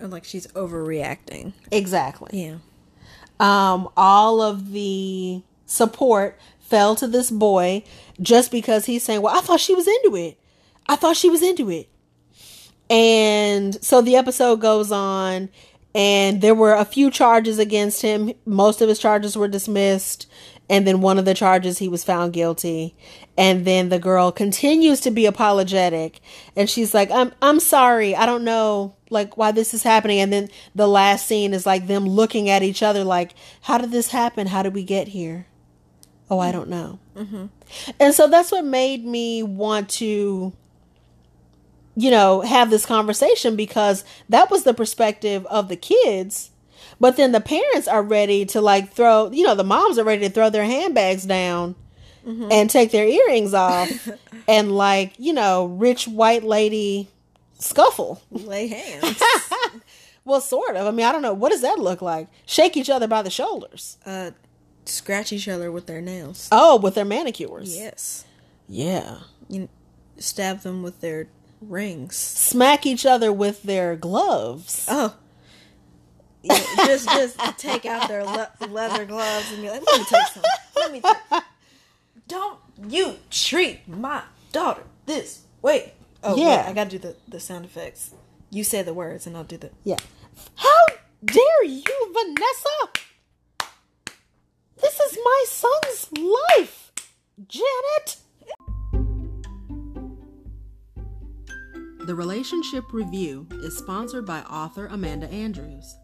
[0.00, 1.52] Or like she's overreacting.
[1.70, 2.30] Exactly.
[2.32, 2.56] Yeah
[3.42, 7.82] um, all of the support fell to this boy
[8.20, 10.38] just because he's saying, Well, I thought she was into it.
[10.88, 11.88] I thought she was into it.
[12.88, 15.48] And so the episode goes on,
[15.94, 18.32] and there were a few charges against him.
[18.46, 20.26] Most of his charges were dismissed.
[20.70, 22.94] And then one of the charges he was found guilty.
[23.36, 26.20] And then the girl continues to be apologetic.
[26.56, 28.14] And she's like, I'm, I'm sorry.
[28.16, 31.86] I don't know like why this is happening and then the last scene is like
[31.86, 35.46] them looking at each other like how did this happen how did we get here
[36.30, 37.46] oh i don't know mm-hmm.
[38.00, 40.52] and so that's what made me want to
[41.94, 46.50] you know have this conversation because that was the perspective of the kids
[47.02, 50.26] but then the parents are ready to like throw you know the moms are ready
[50.26, 51.74] to throw their handbags down
[52.24, 52.48] mm-hmm.
[52.50, 54.08] and take their earrings off
[54.48, 57.08] and like you know rich white lady
[57.62, 58.20] scuffle.
[58.30, 59.22] Lay hands.
[60.24, 60.86] well, sort of.
[60.86, 61.32] I mean, I don't know.
[61.32, 62.28] What does that look like?
[62.46, 63.98] Shake each other by the shoulders.
[64.04, 64.32] Uh,
[64.84, 66.48] scratch each other with their nails.
[66.52, 67.76] Oh, with their manicures.
[67.76, 68.24] Yes.
[68.68, 69.18] Yeah.
[69.48, 69.68] You
[70.18, 71.28] stab them with their
[71.60, 72.16] rings.
[72.16, 74.86] Smack each other with their gloves.
[74.90, 75.16] Oh.
[76.42, 80.26] Yeah, just just take out their le- leather gloves and be like, let me take
[80.26, 80.42] some.
[80.76, 81.00] Let me.
[81.00, 81.42] Take.
[82.28, 85.92] Don't you treat my daughter this way.
[86.24, 88.12] Oh yeah, wait, I gotta do the the sound effects.
[88.50, 89.96] You say the words, and I'll do the yeah.
[90.56, 90.86] How
[91.24, 93.02] dare you, Vanessa?
[94.80, 96.08] This is my son's
[96.58, 96.92] life,
[97.46, 98.16] Janet.
[102.04, 105.94] The Relationship Review is sponsored by author Amanda Andrews.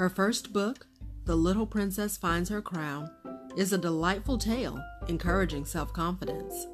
[0.00, 0.86] Her first book,
[1.26, 3.10] The Little Princess Finds Her Crown,
[3.54, 6.66] is a delightful tale encouraging self confidence.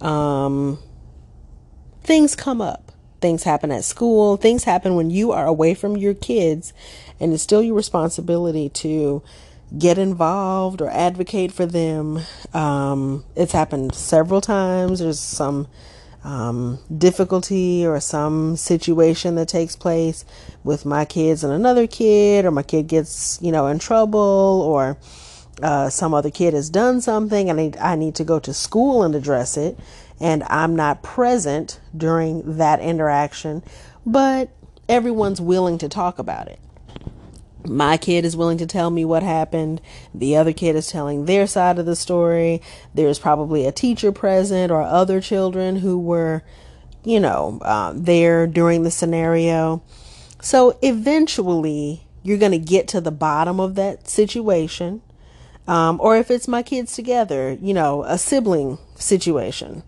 [0.00, 0.78] Um,
[2.02, 2.92] things come up.
[3.20, 4.36] Things happen at school.
[4.36, 6.72] Things happen when you are away from your kids,
[7.18, 9.22] and it's still your responsibility to
[9.76, 12.20] get involved or advocate for them.
[12.54, 15.00] Um, it's happened several times.
[15.00, 15.66] There's some
[16.28, 20.26] um, difficulty or some situation that takes place
[20.62, 24.98] with my kids and another kid, or my kid gets, you know, in trouble, or
[25.62, 29.02] uh, some other kid has done something and I I need to go to school
[29.02, 29.78] and address it,
[30.20, 33.62] and I'm not present during that interaction,
[34.04, 34.50] but
[34.86, 36.60] everyone's willing to talk about it.
[37.66, 39.80] My kid is willing to tell me what happened.
[40.14, 42.62] The other kid is telling their side of the story.
[42.94, 46.42] There's probably a teacher present or other children who were,
[47.04, 49.82] you know, uh, there during the scenario.
[50.40, 55.02] So eventually, you're going to get to the bottom of that situation.
[55.66, 59.82] Um, or if it's my kids together, you know, a sibling situation.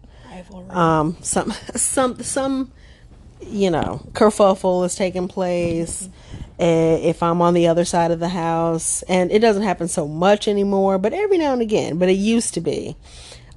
[0.71, 2.73] Um, some, some, some,
[3.43, 6.09] you know, kerfuffle is taking place.
[6.59, 10.07] Uh, if I'm on the other side of the house, and it doesn't happen so
[10.07, 12.97] much anymore, but every now and again, but it used to be.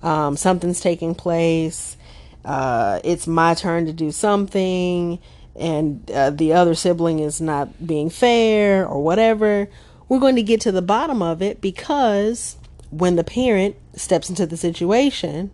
[0.01, 1.97] Um, something's taking place.
[2.45, 5.19] Uh, it's my turn to do something,
[5.55, 9.69] and uh, the other sibling is not being fair or whatever.
[10.07, 12.57] We're going to get to the bottom of it because
[12.89, 15.51] when the parent steps into the situation,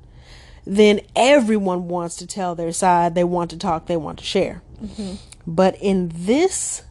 [0.65, 3.15] then everyone wants to tell their side.
[3.15, 3.87] They want to talk.
[3.87, 4.61] They want to share.
[5.47, 6.83] But in this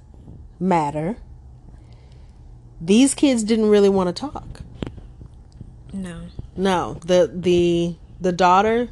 [0.60, 1.16] matter,
[2.80, 4.62] these kids didn't really want to talk.
[5.92, 6.22] no.
[6.56, 8.88] No, the the the daughter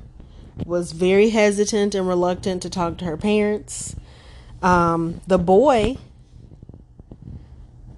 [0.64, 3.96] was very hesitant and reluctant to talk to her parents.
[4.62, 5.96] Um, the boy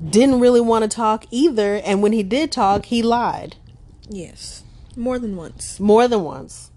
[0.03, 3.57] didn't really want to talk either, and when he did talk, he lied
[4.09, 4.63] Yes.
[4.99, 5.79] More than once.
[5.81, 6.71] more than once.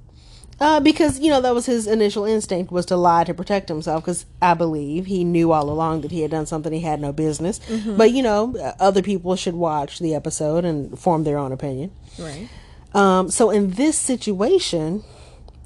[0.59, 4.03] Uh, because you know that was his initial instinct was to lie to protect himself.
[4.03, 7.11] Because I believe he knew all along that he had done something he had no
[7.11, 7.59] business.
[7.97, 11.91] But you know, other people should watch the episode and form their own opinion.
[12.19, 12.47] Right.
[12.93, 15.03] Um, so in this situation,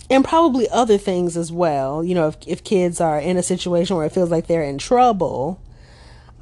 [0.10, 3.98] and probably other things as well, you know, if, if kids are in a situation
[3.98, 5.60] where it feels like they're in trouble,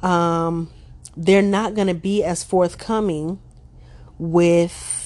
[0.02, 0.70] um,
[1.16, 3.40] they're not going to be as forthcoming
[4.18, 5.03] with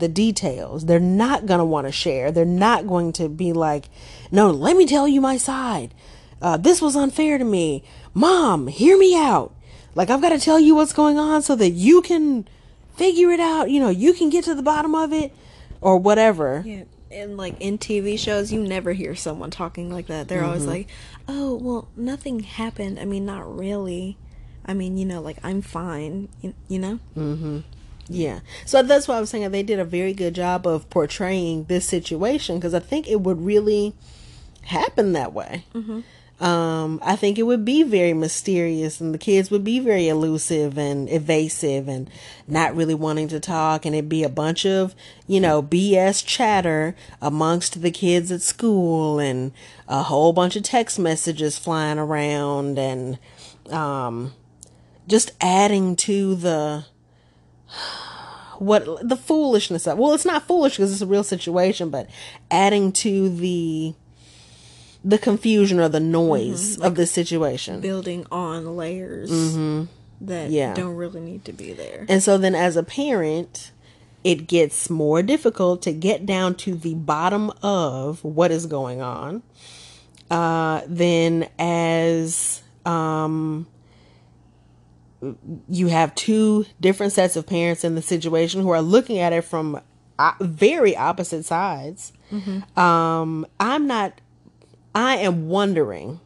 [0.00, 0.86] the details.
[0.86, 2.32] They're not going to want to share.
[2.32, 3.88] They're not going to be like,
[4.30, 5.94] no, let me tell you my side.
[6.42, 7.84] Uh, this was unfair to me.
[8.14, 9.54] Mom, hear me out.
[9.94, 12.48] Like, I've got to tell you what's going on so that you can
[12.96, 13.70] figure it out.
[13.70, 15.32] You know, you can get to the bottom of it
[15.80, 16.62] or whatever.
[16.64, 16.84] Yeah.
[17.12, 20.28] And like in TV shows, you never hear someone talking like that.
[20.28, 20.86] They're always like,
[21.26, 23.00] "Oh, well, nothing happened.
[23.00, 24.16] I mean, not really.
[24.64, 26.28] I mean, you know, like I'm fine.
[26.40, 27.62] You, you know."
[28.10, 28.40] Yeah.
[28.66, 31.86] So that's why I was saying they did a very good job of portraying this
[31.86, 33.94] situation because I think it would really
[34.62, 35.64] happen that way.
[36.40, 40.78] Um, I think it would be very mysterious and the kids would be very elusive
[40.78, 42.10] and evasive and
[42.48, 44.94] not really wanting to talk and it'd be a bunch of,
[45.26, 49.52] you know, BS chatter amongst the kids at school and
[49.86, 53.18] a whole bunch of text messages flying around and,
[53.68, 54.32] um,
[55.06, 56.86] just adding to the,
[58.60, 62.08] what the foolishness of well it's not foolish because it's a real situation but
[62.50, 63.94] adding to the
[65.02, 69.30] the confusion or the noise of the situation Building on layers
[70.20, 70.74] that Yeah.
[70.74, 72.04] don't really need to be there.
[72.08, 73.72] and so then as a parent
[74.22, 79.42] it gets more difficult to get down to the bottom of what is going on
[80.30, 83.66] uh, then as um,
[85.68, 89.42] you have two different sets of parents in the situation who are looking at it
[89.42, 89.80] from
[90.18, 92.12] uh, very opposite sides.
[92.76, 94.20] Um, I'm not.
[94.94, 96.20] I am wondering,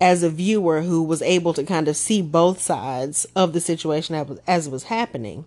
[0.00, 4.14] as a viewer who was able to kind of see both sides of the situation
[4.14, 5.44] as, as it was happening,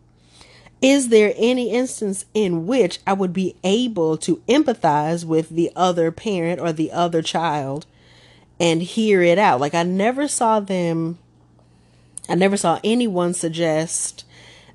[0.82, 6.12] is there any instance in which I would be able to empathize with the other
[6.12, 7.86] parent or the other child
[8.60, 9.60] and hear it out?
[9.60, 11.18] Like I never saw them.
[12.30, 14.26] I never saw anyone suggest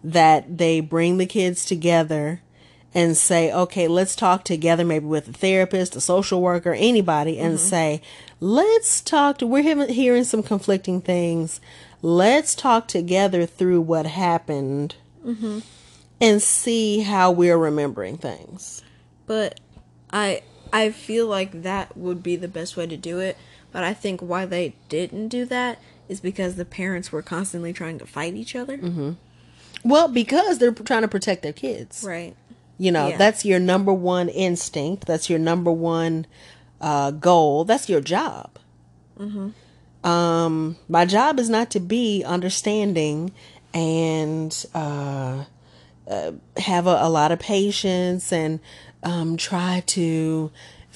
[0.03, 2.41] that they bring the kids together
[2.95, 7.55] and say, okay, let's talk together, maybe with a therapist, a social worker, anybody, and
[7.57, 7.69] mm-hmm.
[7.69, 8.03] say,
[8.41, 11.61] let's talk to, we're hearing, hearing some conflicting things.
[12.03, 15.61] Let's talk together through what happened mm-hmm.
[16.21, 18.83] and see how we're remembering things.
[19.27, 19.61] But
[20.13, 20.43] I
[20.73, 23.37] I feel like that would be the best way to do it.
[23.71, 25.79] But I think why they didn't do that
[26.13, 28.79] is because the parents were constantly trying to fight each other.
[29.85, 32.05] Well, because they're trying to protect their kids.
[32.07, 32.37] Right.
[32.79, 33.17] You know, Yeah.
[33.17, 35.07] that's your number one instinct.
[35.07, 36.27] That's your number one
[36.81, 37.65] uh, goal.
[37.65, 38.51] That's your job.
[40.05, 43.31] Um, my job is not to be understanding
[43.73, 45.45] and uh,
[46.09, 48.59] uh, have a, a lot of patience and
[49.05, 50.51] um, try to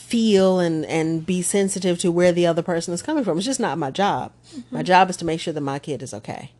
[0.06, 3.38] feel and, and be sensitive to where the other person is coming from.
[3.38, 4.32] It's just not my job.
[4.70, 6.52] My job is to make sure that my kid is okay.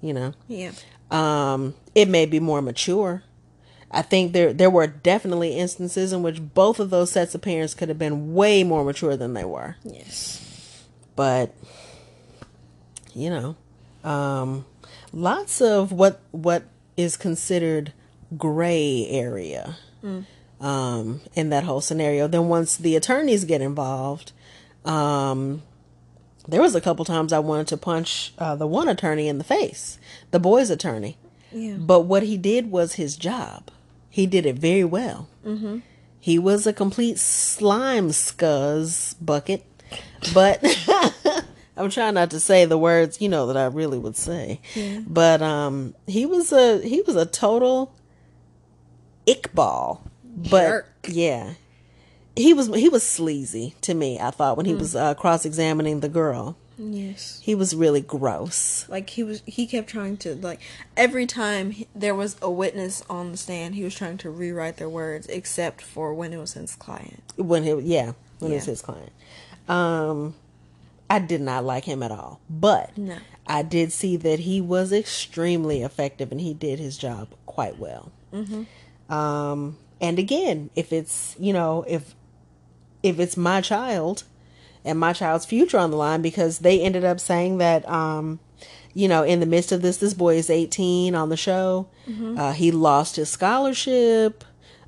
[0.00, 0.34] You know?
[0.48, 0.72] Yeah.
[1.10, 3.22] um, it may be more mature.
[3.90, 7.72] I think there there were definitely instances in which both of those sets of parents
[7.72, 9.76] could have been way more mature than they were.
[9.84, 10.42] Yes.
[11.14, 11.54] But
[13.14, 13.56] you know,
[14.02, 14.66] um,
[15.12, 16.64] lots of what what
[16.96, 17.92] is considered
[18.36, 19.76] gray area
[20.60, 22.26] um, in that whole scenario.
[22.26, 24.32] Then once the attorneys get involved,
[24.84, 25.62] um,
[26.48, 29.44] there was a couple times I wanted to punch uh, the one attorney in the
[29.44, 29.98] face,
[30.30, 31.18] the boy's attorney.
[31.52, 31.74] Yeah.
[31.74, 33.70] But what he did was his job.
[34.10, 35.28] He did it very well.
[35.44, 35.78] Mm-hmm.
[36.18, 39.64] He was a complete slime scuzz bucket,
[40.34, 40.64] but
[41.76, 44.60] I'm trying not to say the words you know that I really would say.
[44.74, 45.00] Yeah.
[45.06, 47.94] But um, he was a he was a total
[49.26, 50.00] ickball.
[50.36, 50.86] But Jerk.
[51.08, 51.54] yeah,
[52.36, 54.20] he was he was sleazy to me.
[54.20, 57.40] I thought when he was uh, cross examining the girl, Yes.
[57.42, 58.86] he was really gross.
[58.88, 60.60] Like he was, he kept trying to like
[60.96, 64.76] every time he, there was a witness on the stand, he was trying to rewrite
[64.76, 67.22] their words, except for when it was his client.
[67.36, 69.12] when he yeah when it was his client
[69.68, 70.34] um
[71.08, 73.16] i did not like him at all but No.
[73.46, 78.12] i did see that he was extremely effective and he did his job quite well
[78.32, 79.12] Mm-hmm.
[79.12, 82.14] um and again if it's you know if
[83.02, 84.24] if it's my child
[84.84, 88.38] and my child's future on the line because they ended up saying that um
[88.94, 91.88] you know in the midst of this this boy is 18 on the show
[92.38, 94.44] uh, he lost his scholarship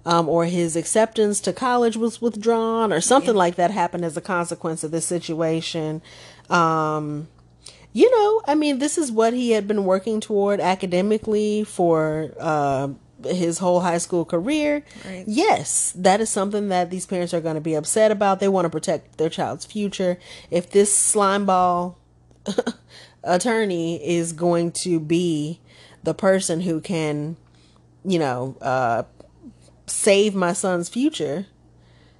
[0.07, 4.21] um, or his acceptance to college was withdrawn or something like that happened as a
[4.23, 6.01] consequence of this situation.
[6.49, 7.29] Um
[7.95, 12.87] you know i mean this is what he had been working toward academically for uh
[13.25, 15.25] his whole high school career Right.
[15.27, 18.39] yes that is something that these parents are going to be upset about.
[18.41, 20.19] They want to protect their child's future.
[20.51, 21.97] If this slimeball
[23.25, 25.61] attorney is going to be
[26.03, 27.37] the person who can
[28.05, 29.03] you know uh
[29.87, 31.47] save my son's future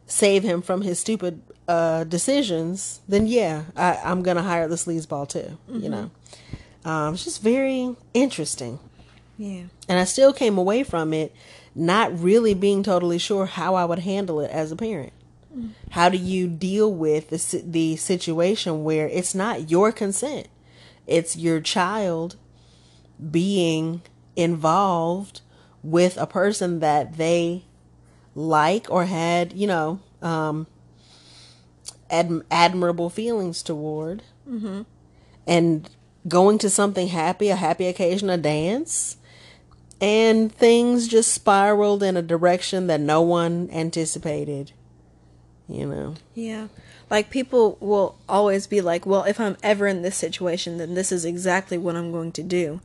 [0.07, 5.29] save him from his stupid uh decisions then yeah I, i'm gonna hire the sleazeball
[5.29, 6.11] too you know?
[6.85, 8.81] Um it's just very interesting
[9.39, 9.65] Yeah.
[9.89, 11.33] and I still came away from it
[11.75, 15.13] not really being totally sure how I would handle it as a parent.
[15.91, 20.49] How do you deal with the the situation where it's not your consent?
[21.07, 22.37] It's your child
[23.31, 24.03] being
[24.37, 25.41] involved
[25.83, 27.65] with a person that they
[28.35, 30.67] like or had, you know, um,
[32.11, 34.23] ad- admirable feelings toward.
[35.47, 35.91] And
[36.27, 39.17] going to something happy, a happy occasion, a dance,
[40.01, 44.73] and things just spiraled in a direction that no one anticipated.
[45.69, 46.69] You know, Yeah.
[47.11, 51.11] Like people will always be like, well, if I'm ever in this situation, then this
[51.11, 52.81] is exactly what I'm going to do.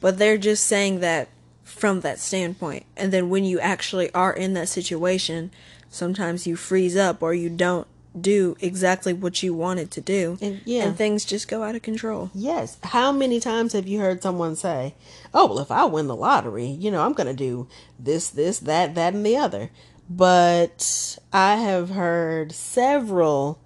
[0.00, 1.28] But they're just saying that
[1.64, 2.86] from that standpoint.
[2.96, 5.50] And then when you actually are in that situation,
[5.90, 7.86] sometimes you freeze up or you don't
[8.22, 10.38] do exactly what you wanted to do.
[10.40, 10.84] And- yeah.
[10.84, 12.30] And things just go out of control.
[12.34, 12.76] yes.
[12.82, 14.94] How many times have you heard someone say,
[15.32, 17.66] "Oh, well, if I win the lottery, you know, I'm going to do
[17.98, 19.70] this, this, that, that, and the other."
[20.10, 23.58] But I have heard several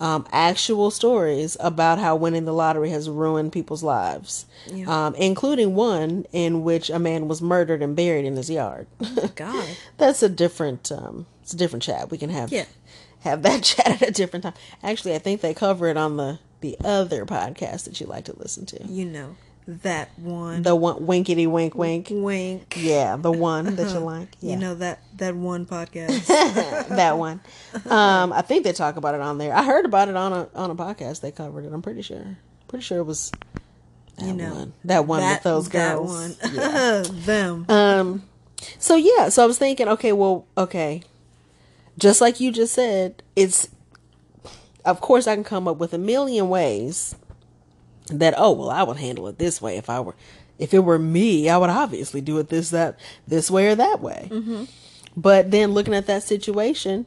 [0.00, 5.06] um, actual stories about how winning the lottery has ruined people's lives, Yeah.
[5.06, 8.86] um, including one in which a man was murdered and buried in his yard.
[9.36, 9.68] God.
[9.96, 12.10] That's a different, um, it's a different chat.
[12.10, 12.66] We can have Yeah.
[13.26, 14.54] Have that chat at a different time.
[14.82, 18.38] Actually, I think they cover it on the the other podcast that you like to
[18.38, 18.84] listen to.
[18.86, 20.62] You know that one.
[20.62, 22.08] The one winkety wink wink.
[22.10, 22.74] wink.
[22.76, 24.28] Yeah, the one that you like.
[24.40, 24.52] Yeah.
[24.52, 26.26] You know that that one podcast.
[26.88, 27.40] that one.
[27.86, 29.54] Um, I think they talk about it on there.
[29.54, 31.20] I heard about it on a on a podcast.
[31.20, 31.72] They covered it.
[31.72, 32.38] I'm pretty sure.
[32.68, 33.32] Pretty sure it was
[34.18, 34.72] that You know, one.
[34.84, 36.36] That one with those that one.
[36.52, 37.02] Yeah.
[37.10, 37.66] Them.
[37.68, 38.22] Um.
[38.78, 39.28] So yeah.
[39.28, 39.88] So I was thinking.
[39.88, 40.12] Okay.
[40.12, 40.46] Well.
[40.56, 41.02] Okay.
[41.98, 43.68] Just like you just said, it's.
[44.84, 47.16] Of course, I can come up with a million ways
[48.08, 50.14] that oh well I would handle it this way if I were
[50.60, 54.00] if it were me I would obviously do it this that this way or that
[54.00, 54.28] way.
[55.16, 57.06] But then looking at that situation,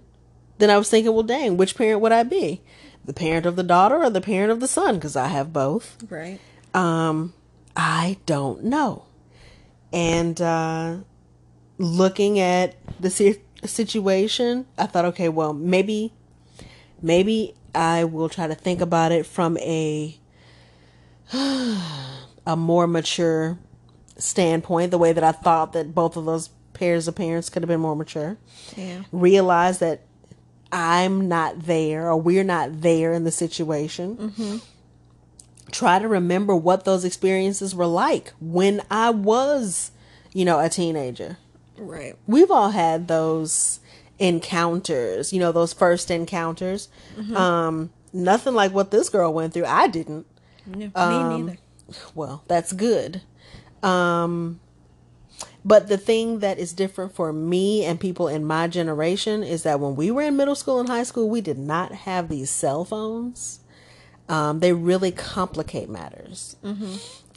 [0.57, 2.61] then I was thinking, well, dang, which parent would I be?
[3.05, 4.95] The parent of the daughter or the parent of the son?
[4.95, 5.95] Because I have both.
[6.09, 6.39] right.
[6.73, 7.33] Um,
[7.77, 9.05] I don't know.
[9.93, 10.97] And uh,
[11.77, 13.09] looking at the
[13.67, 16.13] situation, I thought, okay, well, maybe,
[17.01, 20.17] maybe I will try to think about it from a
[21.33, 23.59] a more mature
[24.17, 24.91] standpoint.
[24.91, 27.79] The way that I thought that both of those pairs of parents could have been
[27.81, 28.37] more mature
[28.77, 29.03] Yeah.
[29.11, 30.01] realize that
[30.71, 34.15] I'm not there or we're not there in the situation.
[34.17, 34.57] Mm-hmm.
[35.71, 39.91] Try to remember what those experiences were like when I was,
[40.33, 41.37] you know, a teenager.
[41.79, 42.15] Right.
[42.27, 43.79] We've all had those
[44.19, 46.89] encounters, you know, those first encounters.
[47.35, 49.65] Um, nothing like what this girl went through.
[49.65, 50.25] I didn't.
[50.65, 51.57] Me Um, neither.
[52.13, 53.21] Well, that's good.
[53.81, 54.59] Um,
[55.65, 59.79] but the thing that is different for me and people in my generation is that
[59.79, 62.85] when we were in middle school and high school, we did not have these cell
[62.85, 63.59] phones.
[64.27, 66.55] Um, they really complicate matters.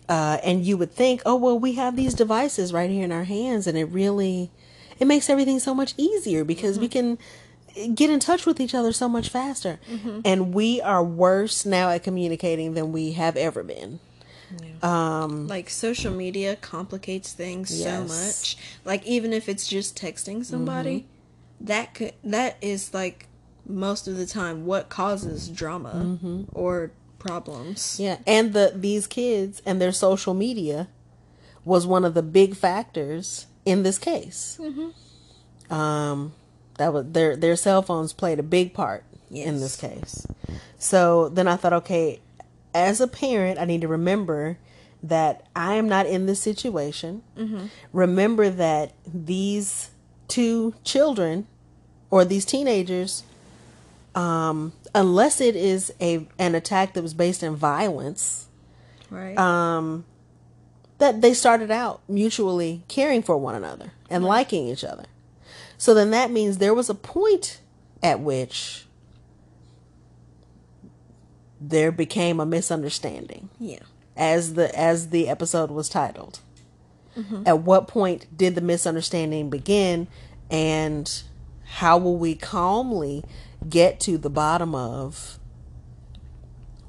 [0.09, 3.25] Uh, and you would think, oh, well, we have these devices right here in our
[3.25, 4.51] hands, and it really
[4.99, 7.19] it makes everything so much easier because we can
[7.95, 9.81] get in touch with each other so much faster.
[10.25, 14.01] And we are worse now at communicating than we have ever been.
[14.83, 18.57] Um, like social media complicates things so much.
[18.85, 21.07] Like even if it's just texting somebody,
[21.61, 23.29] that could that is like
[23.67, 26.19] most of the time what causes drama
[26.53, 26.91] or
[27.23, 27.99] problems.
[28.01, 30.89] Yeah, and the these kids and their social media
[31.65, 34.59] was one of the big factors in this case.
[35.71, 36.35] Um,
[36.79, 40.27] that was their their cell phones played a big part in this case.
[40.79, 42.21] So then I thought, okay,
[42.75, 44.59] as a parent, I need to remember
[45.03, 47.23] that I am not in this situation.
[47.93, 49.91] Remember that these
[50.29, 51.47] two children
[52.11, 53.25] or these teenagers
[54.15, 58.47] um, unless it is a an attack that was based in violence,
[59.11, 59.37] Right.
[59.39, 60.05] um,
[60.99, 65.05] that they started out mutually caring for one another and liking each other.
[65.79, 67.61] So then that means there was a point
[68.03, 68.87] at which
[71.61, 73.79] there became a misunderstanding yeah.
[74.17, 76.41] as the as the episode was titled.
[77.45, 80.09] At what point did the misunderstanding begin
[80.51, 81.23] and
[81.65, 83.23] how will we calmly
[83.69, 85.39] get to the bottom of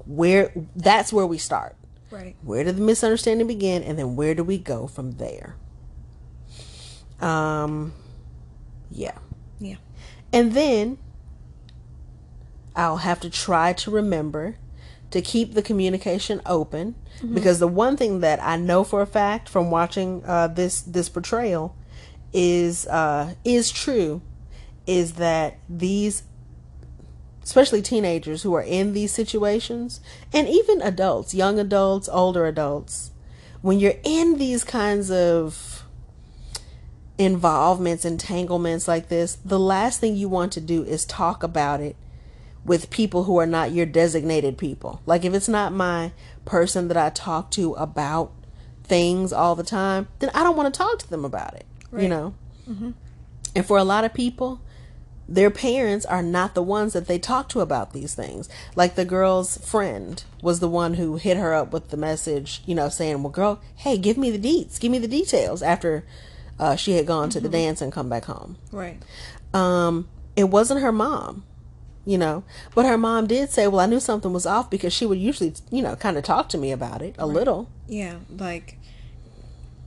[0.06, 1.76] where that's where we start.
[2.12, 2.36] Right.
[2.44, 5.56] Where did the misunderstanding begin and then where do we go from there?
[7.20, 7.94] Um
[8.92, 9.18] yeah.
[9.60, 9.78] Yeah.
[10.32, 10.98] And then
[12.76, 14.58] I'll have to try to remember
[15.12, 16.96] to keep the communication open
[17.34, 21.08] because the one thing that I know for a fact from watching uh, this this
[21.08, 21.76] portrayal
[22.34, 24.22] is uh, is true
[24.88, 26.24] is that these
[27.44, 30.00] especially teenagers who are in these situations
[30.32, 33.12] and even adults young adults older adults
[33.62, 35.84] when you're in these kinds of
[37.18, 41.96] involvements, entanglements like this, the last thing you want to do is talk about it
[42.66, 45.02] with people who are not your designated people.
[45.06, 46.12] Like if it's not my
[46.46, 48.32] person that I talk to about
[48.84, 51.66] things all the time, then I don't want to talk to them about it.
[51.92, 52.10] You Right.
[52.10, 52.34] know?
[52.70, 52.92] Mm-hmm.
[53.56, 54.60] And for a lot of people,
[55.28, 58.50] their parents are not the ones that they talk to about these things.
[58.76, 62.76] Like the girl's friend was the one who hit her up with the message, you
[62.76, 66.04] know, saying, "Well, girl, hey, give me the deets, give me the details." After
[66.60, 69.02] uh, she had gone to the dance and come back home, Right.
[69.54, 71.44] um, it wasn't her mom,
[72.06, 72.44] you know,
[72.76, 75.54] but her mom did say, "Well, I knew something was off because she would usually,
[75.72, 78.16] you know, kind of talk to me about it a little." Yeah.
[78.38, 78.78] Like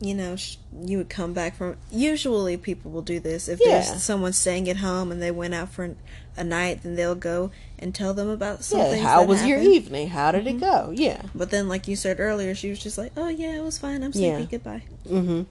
[0.01, 1.76] you know, sh- you would come back from.
[1.90, 3.80] Usually, people will do this if Yeah.
[3.80, 5.97] there's someone staying at home and they went out for an,
[6.36, 10.09] a night, then they'll go and tell them about some Yeah, how was your evening?
[10.09, 10.92] How did it go?
[10.94, 11.22] Yeah.
[11.34, 14.03] But then, like you said earlier, she was just like, "Oh yeah, it was fine.
[14.03, 14.26] I'm sleepy.
[14.26, 14.42] Yeah.
[14.51, 15.42] Goodbye." Mm-hmm.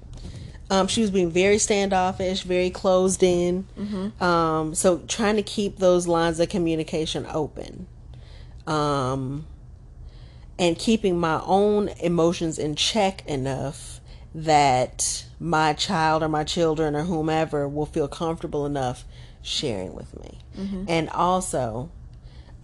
[0.70, 3.64] Um, she was being very standoffish, very closed in.
[3.76, 4.24] Hmm.
[4.24, 7.86] Um, so trying to keep those lines of communication open.
[8.68, 9.46] Um,
[10.58, 13.95] and keeping my own emotions in check enough
[14.38, 19.06] that my child or my children or whomever will feel comfortable enough
[19.42, 20.40] sharing with me.
[20.88, 21.90] And also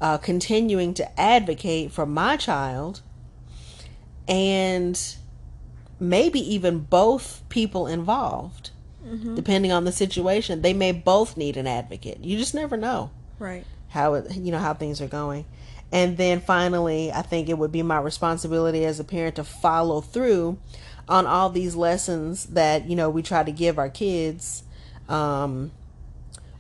[0.01, 3.01] uh, continuing to advocate for my child
[4.28, 4.99] and
[5.99, 8.72] maybe even both people involved,
[9.36, 10.61] depending on the situation.
[10.61, 12.19] They may both need an advocate.
[12.24, 13.65] You just never know Right.
[13.89, 15.45] how it, you know how things are going.
[15.91, 19.99] And then finally, I think it would be my responsibility as a parent to follow
[20.01, 20.57] through
[21.12, 24.64] on all these lessons that you know we try to give our kids
[25.09, 25.72] um,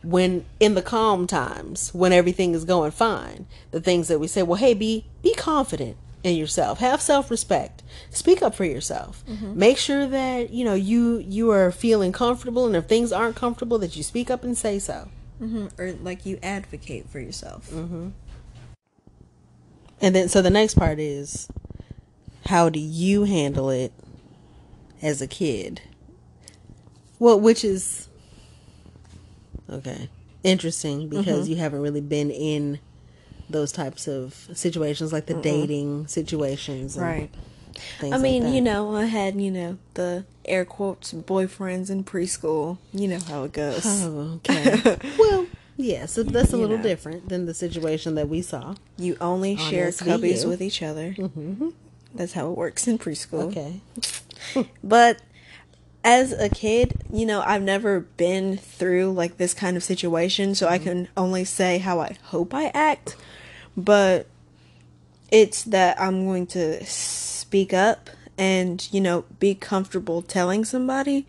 [0.03, 3.47] when in the calm times when everything is going fine.
[3.71, 7.81] The things that we say, well, hey, be be confident in yourself, have self respect,
[8.09, 12.75] speak up for yourself, make sure that you know you you are feeling comfortable, and
[12.75, 15.07] if things aren't comfortable, that you speak up and say so.
[15.39, 17.71] hmm Or like you advocate for yourself.
[17.71, 18.09] Mm-hmm.
[20.03, 21.47] And then, so the next part is
[22.47, 23.93] how do you handle it
[25.01, 25.81] as a kid?
[27.19, 28.07] Well, which is
[29.69, 30.09] okay,
[30.43, 32.79] interesting because you haven't really been in
[33.49, 37.29] those types of situations, like the dating situations, and Right.
[37.99, 42.03] Things I mean, like you know, I had, you know, the air quotes boyfriends in
[42.03, 42.77] preschool.
[42.91, 43.83] You know how it goes.
[43.85, 44.97] Oh, okay.
[45.17, 45.47] well,
[45.77, 46.83] yeah, so that's a You little know.
[46.83, 48.75] different than the situation that we saw.
[48.97, 50.05] You only On share SVU.
[50.19, 51.13] cubbies with each other.
[51.17, 51.69] Mm-hmm.
[52.13, 53.43] That's how it works in preschool.
[53.49, 53.79] Okay.
[54.83, 55.21] But
[56.03, 60.67] as a kid, you know, I've never been through like this kind of situation, so
[60.67, 63.15] I can only say how I hope I act.
[63.77, 64.27] But
[65.31, 71.27] it's that I'm going to speak up and, you know, be comfortable telling somebody.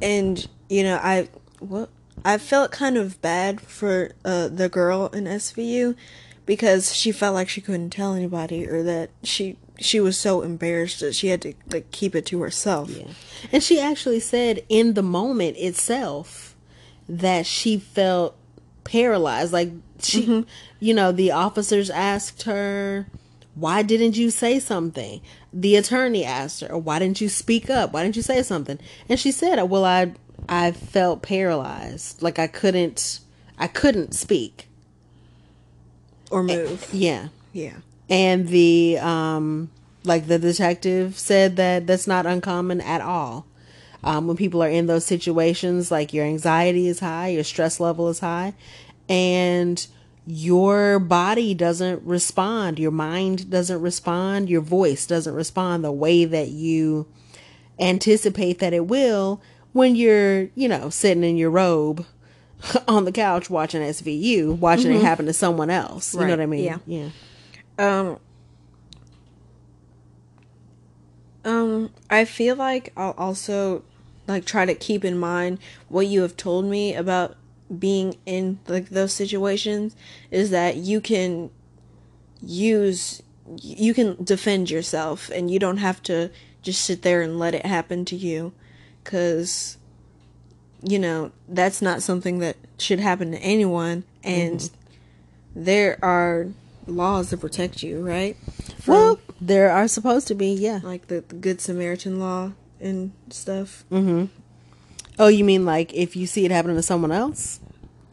[0.00, 1.28] And, you know, I
[1.60, 1.88] what
[2.24, 5.96] I felt kind of bad for uh, the girl in SVU
[6.44, 11.00] because she felt like she couldn't tell anybody or that she she was so embarrassed
[11.00, 12.90] that she had to like keep it to herself.
[12.90, 13.08] Yeah.
[13.50, 16.54] And she actually said in the moment itself
[17.08, 18.36] that she felt
[18.84, 19.52] paralyzed.
[19.52, 19.70] Like
[20.00, 20.48] she, mm-hmm.
[20.80, 23.06] you know, the officers asked her,
[23.54, 25.20] why didn't you say something?
[25.52, 27.92] The attorney asked her, why didn't you speak up?
[27.92, 28.78] Why didn't you say something?
[29.08, 30.14] And she said, well, I,
[30.48, 32.22] I felt paralyzed.
[32.22, 33.20] Like I couldn't,
[33.58, 34.68] I couldn't speak.
[36.30, 36.88] Or move.
[36.92, 37.28] Yeah.
[37.52, 37.76] Yeah.
[38.12, 39.70] And the um
[40.04, 43.46] like the detective said that that's not uncommon at all.
[44.04, 48.08] Um, when people are in those situations, like your anxiety is high, your stress level
[48.08, 48.54] is high,
[49.08, 49.86] and
[50.26, 56.48] your body doesn't respond, your mind doesn't respond, your voice doesn't respond the way that
[56.48, 57.06] you
[57.78, 59.40] anticipate that it will
[59.72, 62.04] when you're, you know, sitting in your robe
[62.88, 66.12] on the couch watching SVU, watching it happen to someone else.
[66.12, 66.64] You know what I mean?
[66.64, 66.78] yeah.
[66.86, 67.08] Yeah.
[67.78, 68.18] Um
[71.44, 73.82] Um I feel like I'll also
[74.26, 75.58] like try to keep in mind
[75.88, 77.36] what you have told me about
[77.78, 79.96] being in like those situations
[80.30, 81.50] is that you can
[82.40, 83.22] use
[83.60, 86.30] you can defend yourself and you don't have to
[86.62, 88.52] just sit there and let it happen to you
[89.04, 89.78] cuz
[90.82, 94.70] you know that's not something that should happen to anyone and
[95.54, 96.48] there are
[96.86, 98.36] laws to protect you right
[98.80, 100.80] From, Well, there are supposed to be, yeah.
[100.82, 103.84] like the, the good samaritan law and stuff
[105.18, 107.60] Oh, you mean like if you see it happening to someone else?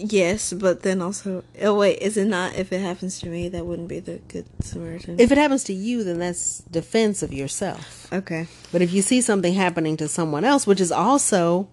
[0.02, 3.66] yes but then also oh wait is it not if it happens to me that
[3.66, 8.08] wouldn't be the good samaritan If it happens to you, then that's defense of yourself.
[8.14, 11.68] okay But if you see something happening to someone else, which is also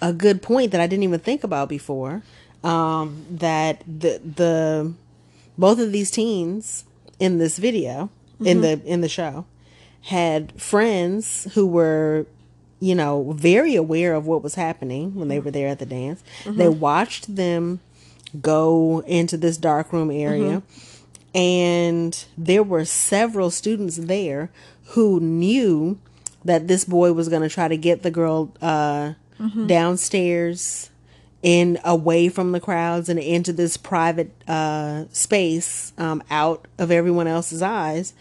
[0.00, 2.22] a good point that I didn't even think about before,
[2.64, 4.92] um, that the the
[5.56, 6.84] both of these teens
[7.18, 8.82] in this video in mm-hmm.
[8.82, 9.46] the in the show
[10.02, 12.26] had friends who were
[12.80, 15.44] you know very aware of what was happening when they mm-hmm.
[15.44, 16.22] were there at the dance.
[16.44, 16.58] Mm-hmm.
[16.58, 17.80] They watched them
[18.40, 20.62] go into this dark room area
[21.34, 24.50] and there were several students there
[24.88, 25.98] who knew
[26.44, 29.12] that this boy was going to try to get the girl uh,
[29.66, 30.90] downstairs
[31.42, 37.26] in away from the crowds and into this private uh, space um, out of everyone
[37.26, 38.14] else's eyes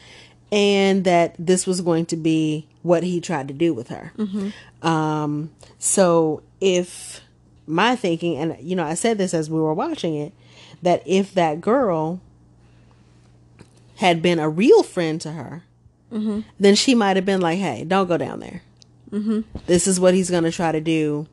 [0.51, 4.11] and that this was going to be what he tried to do with her.
[4.81, 7.21] Um, so if
[7.67, 10.33] my thinking, and you know, I said this as we were watching it,
[10.81, 12.19] that if that girl
[13.97, 15.63] had been a real friend to her,
[16.59, 18.63] then she might have been like, "Hey, don't go down there.
[19.67, 21.27] This is what he's going to try to do."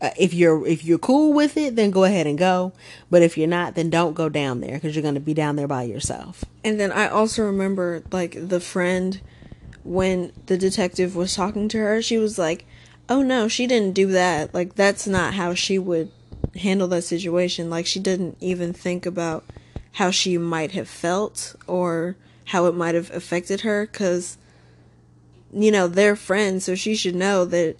[0.00, 2.72] Uh, if you're if you're cool with it, then go ahead and go.
[3.10, 5.56] But if you're not, then don't go down there because you're going to be down
[5.56, 6.44] there by yourself.
[6.62, 9.20] And then I also remember like the friend
[9.84, 12.66] when the detective was talking to her, she was like,
[13.08, 14.52] "Oh no, she didn't do that.
[14.52, 16.10] Like that's not how she would
[16.56, 17.70] handle that situation.
[17.70, 19.44] Like she didn't even think about
[19.92, 22.16] how she might have felt or
[22.46, 24.36] how it might have affected her cuz
[25.52, 27.76] you know, they're friends, so she should know that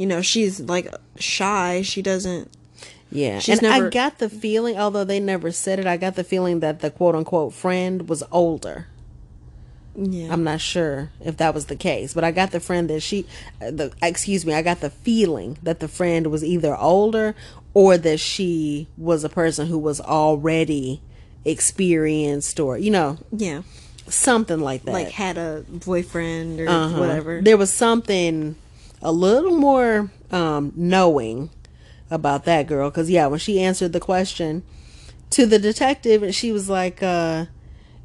[0.00, 0.88] you know, she's like
[1.18, 1.82] shy.
[1.82, 2.50] She doesn't
[3.12, 6.24] Yeah, She's and I got the feeling, although they never said it, I got the
[6.24, 8.86] feeling that the quote unquote friend was older.
[9.94, 10.32] yeah.
[10.32, 13.26] I'm not sure if that was the case, but I got the friend that she,
[13.60, 17.34] uh, the excuse me, I got the feeling that the friend was either older
[17.74, 21.00] or that she was a person who was already
[21.44, 23.62] experienced or you know yeah.
[24.08, 24.92] something like that.
[24.92, 26.98] Like had a boyfriend or Uh-huh.
[27.00, 27.40] whatever.
[27.42, 28.56] There was something
[29.02, 31.50] a little more um, knowing
[32.10, 34.62] about that girl because yeah, when she answered the question
[35.30, 37.46] to the detective, and she was like, uh,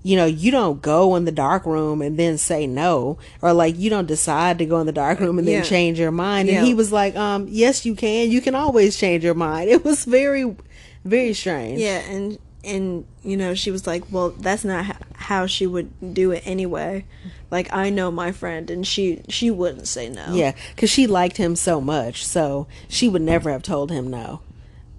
[0.03, 3.75] you know, you don't go in the dark room and then say no, or like
[3.77, 5.63] you don't decide to go in the dark room and then Yeah.
[5.63, 6.47] change your mind.
[6.49, 8.29] And he was like, um, yes, you can.
[8.29, 9.69] You can always change your mind.
[9.75, 10.55] It was very,
[11.03, 11.79] very strange.
[11.81, 16.31] Yeah, and and you know she was like, "Well, that's not how she would do
[16.31, 17.05] it anyway."
[17.55, 20.33] Like I know my friend, and she she wouldn't say no.
[20.33, 24.41] Yeah, because she liked him so much, so she would never have told him no.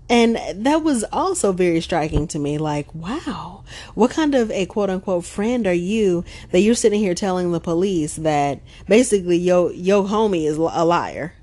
[0.08, 2.56] And that was also very striking to me.
[2.56, 3.62] Like, wow,
[3.94, 7.60] what kind of a quote unquote friend are you that you're sitting here telling the
[7.60, 11.34] police that basically yo yo homie is a liar?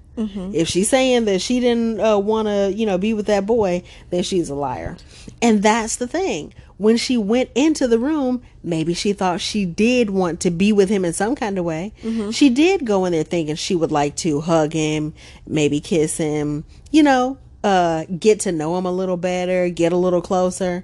[0.56, 3.84] If she's saying that she didn't uh, want to, you know, be with that boy,
[4.10, 4.98] then she's a liar.
[5.44, 6.56] And that's the thing.
[6.84, 10.90] When she went into the room, maybe she thought she did want to be with
[10.90, 11.94] him in some kind of way.
[12.32, 15.14] She did go in there thinking she would like to hug him,
[15.48, 19.98] maybe kiss him, you know, uh, get to know him a little better, get a
[19.98, 20.84] little closer.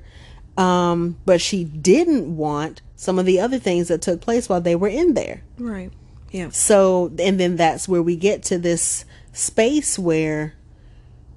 [0.58, 4.76] Um, but she didn't want some of the other things that took place while they
[4.76, 5.42] were in there.
[5.58, 5.92] Right.
[6.32, 6.50] Yeah.
[6.52, 10.54] So, and then that's where we get to this space where,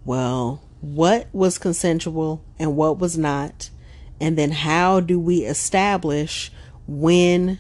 [0.05, 3.71] well, what was consensual and what was not?
[4.23, 6.53] And then how do we establish
[6.87, 7.59] when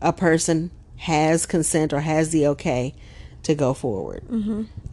[0.00, 2.94] a person has consent or has the okay
[3.42, 4.24] to go forward?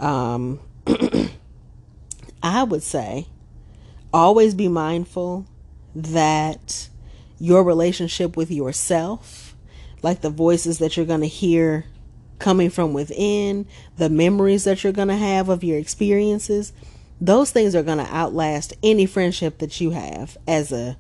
[0.02, 0.60] Um,
[2.44, 3.28] I would say
[4.14, 5.48] always be mindful
[5.96, 6.90] that
[7.40, 9.56] your relationship with yourself,
[10.02, 11.86] like the voices that you're going to hear
[12.40, 13.66] coming from within,
[13.96, 16.74] the memories that you're going to have of your experiences,
[17.26, 20.98] those things are going to outlast any friendship that you have as a,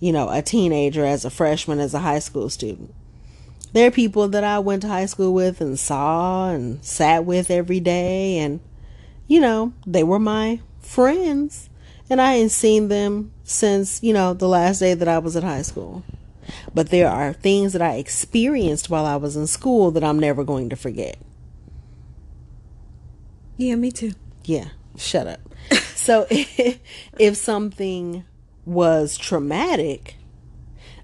[0.00, 2.94] you know, a teenager, as a freshman, as a high school student.
[3.72, 7.50] There are people that I went to high school with and saw and sat with
[7.50, 8.60] every day and
[9.26, 11.70] you know, they were my friends.
[12.10, 15.42] And I ain't seen them since, you know, the last day that I was at
[15.42, 16.04] high school.
[16.74, 20.44] But there are things that I experienced while I was in school that I'm never
[20.44, 21.16] going to forget.
[23.56, 24.12] Yeah, me too.
[24.44, 24.68] Yeah,
[24.98, 25.40] shut up.
[25.94, 26.78] so if,
[27.18, 28.24] if something
[28.64, 30.16] was traumatic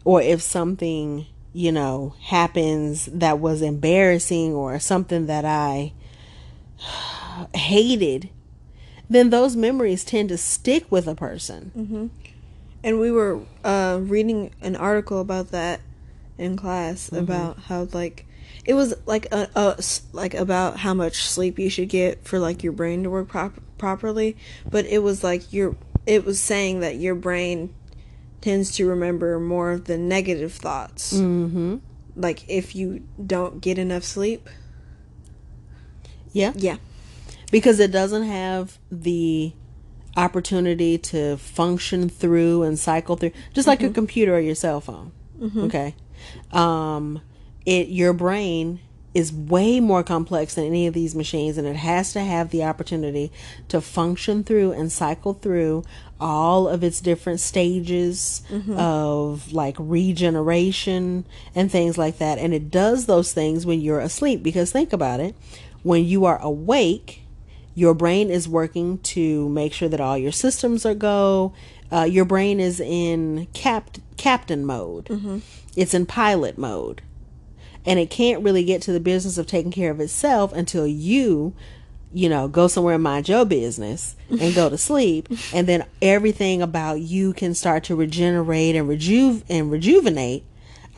[0.05, 5.93] or if something, you know, happens that was embarrassing or something that I
[7.55, 8.31] hated,
[9.11, 11.71] then those memories tend to stick with a person.
[12.85, 15.81] And we were uh, reading an article about that
[16.37, 18.25] in class about how like
[18.69, 22.63] it was like a, a like about how much sleep you should get for like
[22.63, 24.37] your brain to work prop- properly,
[24.71, 27.75] but it was like your it was saying that your brain
[28.43, 31.15] tends to remember more of the negative thoughts.
[31.15, 31.77] Mm-hmm.
[32.15, 34.47] Like if you don't get enough sleep.
[36.33, 36.53] Yeah.
[36.55, 36.77] Yeah.
[37.51, 39.55] because it doesn't have the
[40.15, 45.13] opportunity to function through and cycle through just like your computer or your cell phone
[45.57, 45.95] okay
[46.53, 47.23] um
[47.69, 48.81] it your brain
[49.15, 52.63] is way more complex than any of these machines and it has to have the
[52.63, 53.33] opportunity
[53.69, 55.83] to function through and cycle through
[56.21, 58.43] all of its different stages
[58.77, 64.43] of like regeneration and things like that and it does those things when you're asleep
[64.43, 65.35] because think about it
[65.83, 67.23] when you are awake
[67.75, 71.53] your brain is working to make sure that all your systems are go.
[71.93, 75.07] Uh, your brain is in cap- captain mode.
[75.77, 77.03] It's in pilot mode.
[77.89, 81.55] And it can't really get to the business of taking care of itself until you
[82.13, 85.29] you know go somewhere and mind your business and go to sleep.
[85.55, 90.45] And then everything about you can start to regenerate and rejuve and rejuvenate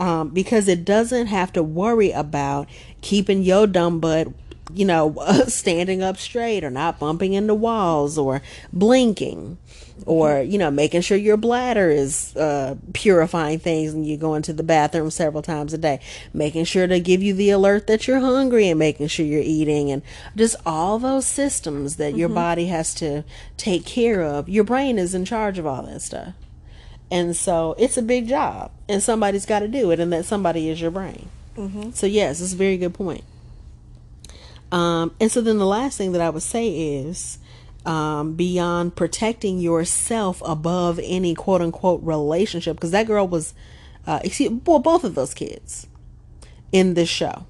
[0.01, 2.69] um, because it doesn't have to worry about
[3.03, 4.29] keeping your dumb butt
[4.73, 5.15] you know,
[5.49, 9.59] standing up straight or not bumping into walls or blinking
[10.07, 14.53] or, you know, making sure your bladder is uh, purifying things and you go into
[14.53, 16.01] the bathroom several times a day,
[16.33, 19.91] making sure to give you the alert that you're hungry and making sure you're eating
[19.91, 20.03] and
[20.37, 23.25] just all those systems that your body has to
[23.57, 24.49] take care of.
[24.49, 26.35] Your brain is in charge of all that stuff.
[27.11, 30.69] And so it's a big job and somebody's got to do it and that somebody
[30.69, 31.29] is your brain.
[31.95, 33.25] So yes, it's a very good point.
[34.73, 37.39] Um, and so then the last thing that I would say is
[37.87, 43.55] um, beyond protecting yourself above any quote unquote relationship, because that girl was,
[44.07, 45.87] uh, excuse, well, both of those kids
[46.73, 47.47] in this show,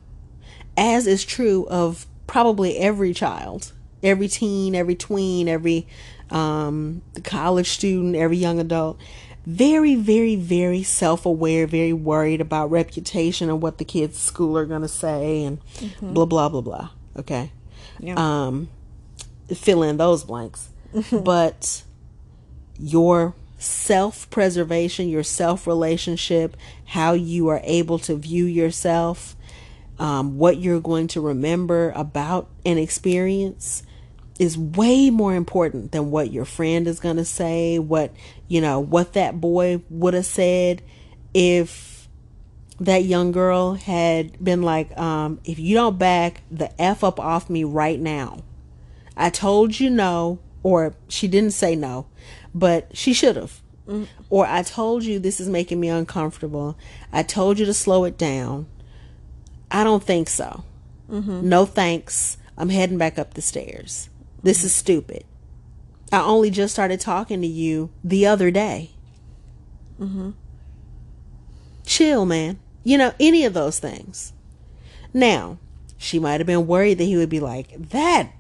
[0.77, 3.73] as is true of probably every child,
[4.03, 5.87] every teen, every tween, every
[6.31, 8.99] um, college student, every young adult.
[9.47, 14.67] Very, very, very self aware, very worried about reputation and what the kids' school are
[14.67, 15.59] going to say, and
[16.01, 16.91] blah, blah, blah, blah.
[17.17, 17.51] Okay.
[17.99, 18.15] Yeah.
[18.17, 18.69] Um,
[19.55, 20.71] fill in those blanks.
[21.13, 21.83] but
[22.79, 29.37] your self preservation, your self relationship, how you are able to view yourself,
[29.99, 33.83] um, what you're going to remember about an experience
[34.39, 38.11] is way more important than what your friend is going to say, what,
[38.49, 40.81] you know, what that boy would have said
[41.35, 42.09] if
[42.81, 47.51] that young girl had been like, um, if you don't back the F up off
[47.51, 48.43] me right now,
[49.21, 52.07] I told you no, or she didn't say no,
[52.55, 53.61] but she should have.
[54.31, 56.79] Or I told you this is making me uncomfortable.
[57.13, 58.67] I told you to slow it down.
[59.71, 60.65] I don't think so.
[61.09, 62.39] No thanks.
[62.57, 64.09] I'm heading back up the stairs.
[64.43, 65.25] This is stupid.
[66.13, 68.93] I only just started talking to you the other day.
[70.01, 70.31] Mm-hmm.
[71.85, 72.59] Chill, man.
[72.85, 74.33] You know, any of those things.
[75.13, 75.59] Now,
[75.99, 78.31] she might have been worried that he would be like, that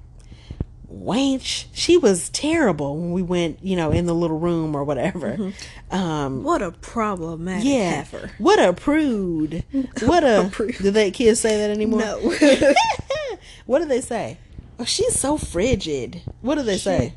[1.00, 5.52] wench, she was terrible when we went, you know, in the little room or whatever.
[5.90, 7.90] Um, What a problematic yeah.
[8.02, 8.30] heifer.
[8.38, 9.64] What a prude.
[10.02, 10.76] What a, prude.
[10.78, 12.00] do they kids say that anymore?
[12.00, 12.18] No.
[13.66, 14.38] what do they say?
[14.78, 16.22] Oh, she's so frigid.
[16.42, 17.14] What do they say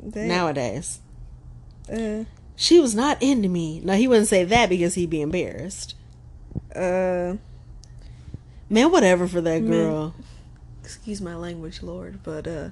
[0.00, 1.00] They- nowadays?
[1.92, 2.24] uh,
[2.56, 3.80] She was not into me.
[3.80, 5.94] No, he wouldn't say that because he'd be embarrassed.
[6.74, 7.34] uh,
[8.70, 10.14] Man, whatever for that girl.
[10.84, 12.68] excuse my language, Lord, but uh,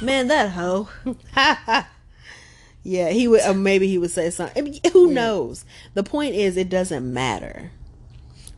[0.00, 0.88] man, that hoe.
[2.82, 3.42] yeah, he would.
[3.46, 4.56] Or maybe he would say something.
[4.56, 5.64] I mean, who knows?
[5.94, 7.70] The point is, it doesn't matter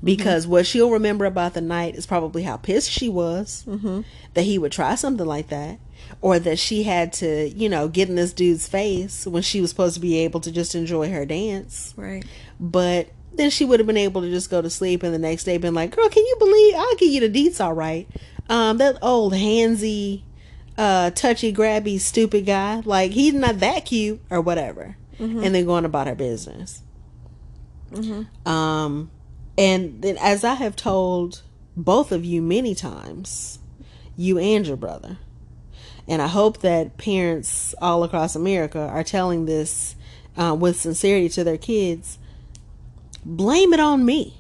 [0.02, 0.06] mm-hmm.
[0.06, 4.02] because what she'll remember about the night is probably how pissed she was mm-hmm.
[4.34, 5.78] that he would try something like that,
[6.20, 9.70] or that she had to, you know, get in this dude's face when she was
[9.70, 11.94] supposed to be able to just enjoy her dance.
[11.96, 12.24] Right.
[12.60, 15.44] But then she would have been able to just go to sleep and the next
[15.44, 18.06] day been like, girl, can you believe I'll give you the deets all right.
[18.48, 20.22] Um, that old handsy,
[20.78, 24.96] uh, touchy grabby stupid guy, like he's not that cute or whatever.
[25.44, 26.82] And then going about her business.
[28.46, 29.10] Um,
[29.58, 31.42] and then as I have told
[31.76, 33.58] both of you many times,
[34.16, 35.18] you and your brother,
[36.08, 39.94] and I hope that parents all across America are telling this
[40.36, 42.18] uh, with sincerity to their kids.
[43.24, 44.38] Blame it on me.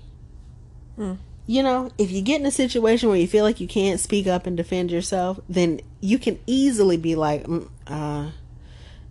[1.46, 4.26] You know, if you get in a situation where you feel like you can't speak
[4.26, 8.30] up and defend yourself, then you can easily be like, mm, uh,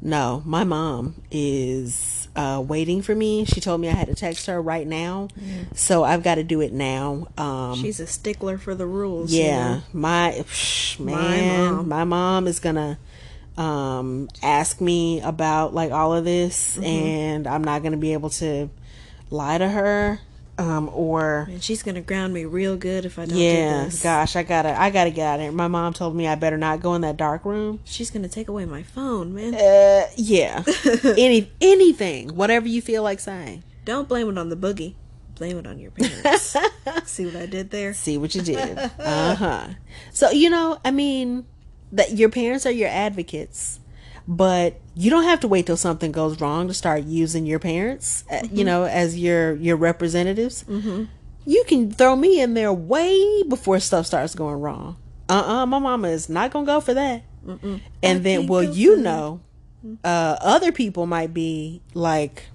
[0.02, 3.46] no, my mom is uh, waiting for me.
[3.46, 5.30] She told me I had to text her right now,
[5.74, 7.28] so I've got to do it now.
[7.38, 9.32] Um, She's a stickler for the rules.
[9.32, 9.82] you yeah, know?
[9.94, 11.88] my psh, man, mom.
[11.88, 12.98] my mom is gonna
[13.58, 16.84] um ask me about like all of this, Mm-hmm.
[16.86, 18.70] and I'm not gonna be able to
[19.30, 20.20] lie to her.
[20.58, 24.04] Um, or And she's gonna ground me real good if I don't do yeah, this.
[24.04, 25.52] gosh, I gotta, I gotta get out of here.
[25.52, 27.80] My mom told me I better not go in that dark room.
[27.84, 29.56] She's gonna take away my phone, man.
[29.56, 30.64] Uh, yeah,
[31.18, 33.64] any anything, whatever you feel like saying.
[33.86, 34.96] Don't blame it on the boogie.
[35.36, 36.56] Blame it on your parents.
[37.06, 37.94] See what I did there?
[37.96, 38.78] See what you did.
[39.00, 39.68] Uh huh.
[40.12, 41.46] So you know, I mean,
[41.92, 43.80] that your parents are your advocates,
[44.32, 48.24] but you don't have to wait till something goes wrong to start using your parents,
[48.32, 50.64] uh, you know, as your your representatives.
[50.64, 51.04] Mm-hmm.
[51.46, 54.96] You can throw me in there way before stuff starts going wrong.
[55.28, 57.24] Uh uh my mama is not gonna go for that.
[58.02, 59.42] And then, well, you know,
[60.02, 62.46] uh, other people might be like,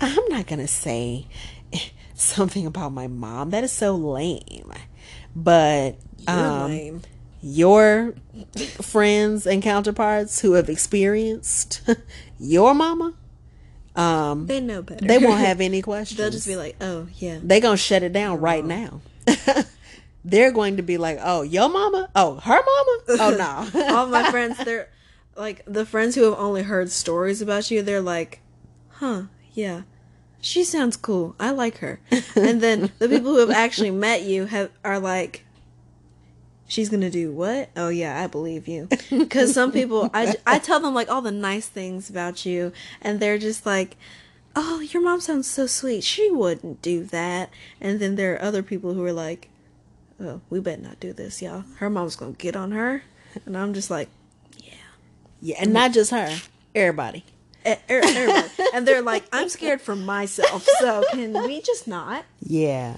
[0.00, 1.28] I'm not gonna say
[2.14, 3.50] something about my mom.
[3.50, 4.72] That is so lame.
[5.36, 5.96] But
[6.26, 7.02] um, lame.
[7.46, 8.14] Your
[8.80, 11.82] friends and counterparts who have experienced
[12.40, 13.12] your mama,
[13.94, 15.04] um, They know better.
[15.06, 16.16] they won't have any questions.
[16.18, 19.02] They'll just be like, "Oh yeah." They're gonna shut it down right now.
[20.24, 22.08] They're going to be like, "Oh, your mama?
[22.16, 22.98] Oh, her mama?
[23.20, 24.88] Oh no." All my friends, they're
[25.36, 27.82] like the friends who have only heard stories about you.
[27.82, 28.40] They're like,
[28.88, 29.82] "Huh, yeah,
[30.40, 31.36] she sounds cool.
[31.38, 32.00] I like her."
[32.34, 35.43] And then the people who have actually met you have are like,
[36.66, 38.88] "She's gonna do what?" Oh yeah, I believe you.
[39.10, 43.20] Because some people, I I tell them like all the nice things about you, and
[43.20, 43.96] they're just like.
[44.56, 46.04] Oh, your mom sounds so sweet.
[46.04, 47.50] She wouldn't do that.
[47.80, 49.48] And then there are other people who are like,
[50.20, 51.64] "Oh, we better not do this, y'all.
[51.78, 53.02] Her mom's gonna get on her."
[53.46, 54.08] And I'm just like,
[54.58, 54.74] yeah,
[55.40, 56.36] yeah and not just her,
[56.74, 57.24] everybody.
[57.66, 58.48] Er- everybody.
[58.74, 62.24] and they're like, I'm scared for myself, so can we just not?
[62.40, 62.94] Yeah,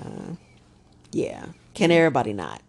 [1.12, 1.46] yeah.
[1.74, 2.60] Can everybody not?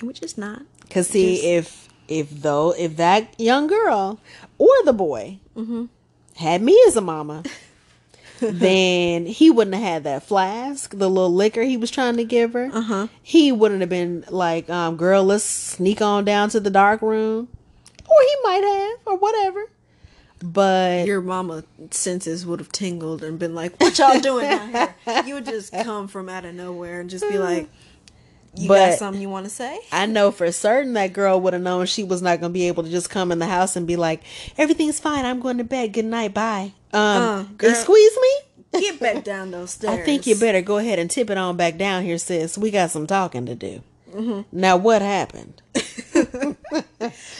[0.00, 0.62] Can we just not?
[0.88, 4.18] Cause see, Just- if if though if that young girl
[4.58, 5.38] or the boy
[6.36, 7.42] had me as a mama,
[8.40, 12.54] then he wouldn't have had that flask, the little liquor he was trying to give
[12.54, 12.70] her.
[12.72, 13.08] Uh-huh.
[13.22, 17.48] He wouldn't have been like, um, "Girl, let's sneak on down to the dark room,"
[18.08, 19.66] or he might have, or whatever.
[20.42, 24.94] But Your mama senses would have tingled and been like, What y'all doing down here?
[25.26, 27.68] You would just come from out of nowhere and just be like,
[28.56, 29.78] You got But- something you want to say?
[29.92, 32.66] I know for certain that girl would have known she was not going to be
[32.68, 34.22] able to just come in the house and be like,
[34.58, 35.24] "Everything's fine.
[35.24, 35.92] I'm going to bed.
[35.92, 36.34] Good night.
[36.34, 37.70] Bye." Um, Uh, girl.
[37.70, 38.80] excuse me.
[38.80, 39.98] Get back down those stairs.
[40.00, 42.56] I think you better go ahead and tip it on back down here, sis.
[42.58, 43.82] We got some talking to do.
[44.14, 44.40] Mm-hmm.
[44.52, 45.62] Now, what happened?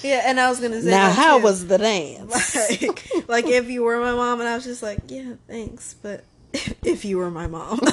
[0.03, 2.55] Yeah, and I was gonna say now, how was the dance?
[2.81, 6.25] like, like if you were my mom and I was just like, Yeah, thanks, but
[6.85, 7.81] if you were my mom.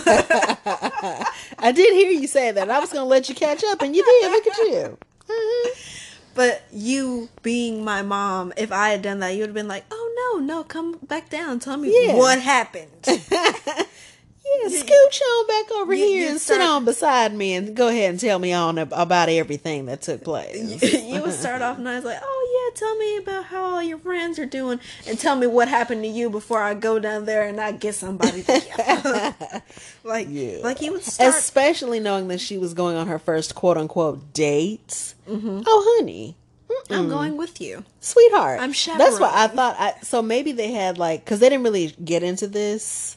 [1.60, 2.70] I did hear you say that.
[2.70, 4.32] I was going to let you catch up, and you did.
[4.32, 4.98] Look at you.
[6.34, 9.86] But you being my mom, if I had done that, you would have been like,
[9.90, 11.58] "Oh no, no, come back down.
[11.60, 12.14] Tell me Yeah.
[12.14, 12.92] what happened."
[14.64, 17.76] Yeah, scooch on back over you- here you and sit start- on beside me and
[17.76, 20.82] go ahead and tell me on about everything that took place.
[21.04, 24.40] you would start off nice, like, "Oh yeah, tell me about how all your friends
[24.40, 27.60] are doing, and tell me what happened to you before I go down there and
[27.60, 29.64] I get somebody." To
[30.04, 30.60] like, Yeah.
[30.64, 31.36] like you would start.
[31.36, 35.14] Especially knowing that she was going on her first quote unquote date.
[35.30, 35.62] Mm-hmm.
[35.66, 36.36] Oh, honey.
[36.90, 37.84] I'm going with you.
[38.00, 38.62] Sweetheart.
[38.62, 41.94] I'm That's why I thought I so maybe they had like cuz they didn't really
[42.04, 43.17] get into this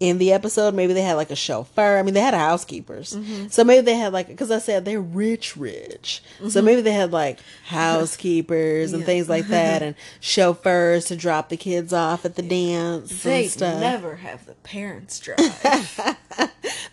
[0.00, 0.74] in the episode.
[0.74, 1.98] Maybe they had like a chauffeur.
[1.98, 3.14] I mean, they had housekeepers.
[3.14, 3.48] Mm-hmm.
[3.48, 6.22] So maybe they had like cuz I said they're rich rich.
[6.40, 6.64] So mm-hmm.
[6.64, 9.06] maybe they had like housekeepers and Yeah.
[9.06, 13.50] things like that and chauffeurs to drop the kids off at the dance They and
[13.52, 13.80] stuff.
[13.80, 16.06] never have the parents drive.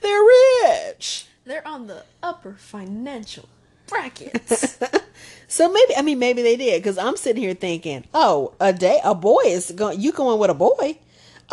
[0.01, 0.23] They're
[0.63, 1.25] rich.
[1.45, 3.49] They're on the upper financial
[3.87, 4.77] brackets.
[5.47, 9.01] So maybe I mean maybe they did because I'm sitting here thinking, oh, a day
[9.03, 9.99] a boy is going.
[9.99, 10.97] You going with a boy?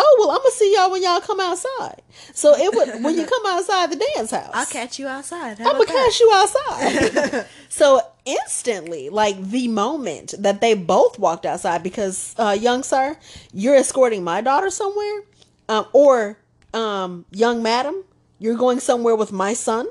[0.01, 2.03] Oh well, I'm gonna see y'all when y'all come outside.
[2.33, 4.51] So it would when you come outside the dance house.
[4.55, 5.59] I'll catch you outside.
[5.59, 7.47] How I'm gonna catch you outside.
[7.69, 13.17] so instantly, like the moment that they both walked outside, because uh, young sir,
[13.53, 15.23] you're escorting my daughter somewhere,
[15.69, 16.39] um, or
[16.73, 18.05] um, young madam,
[18.39, 19.89] you're going somewhere with my son.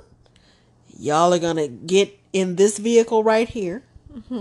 [0.97, 3.83] Y'all are gonna get in this vehicle right here.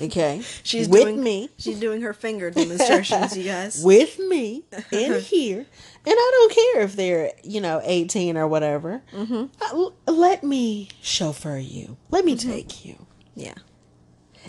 [0.00, 3.80] Okay, She's with doing, me She's doing her finger demonstrations, you guys.
[3.84, 5.66] with me in here, and
[6.06, 9.02] I don't care if they're you know eighteen or whatever.
[9.12, 9.86] Mm-hmm.
[10.12, 11.96] Let me chauffeur you.
[12.10, 13.54] Let me take you, yeah.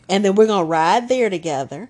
[0.10, 1.89] and then we're gonna ride there together,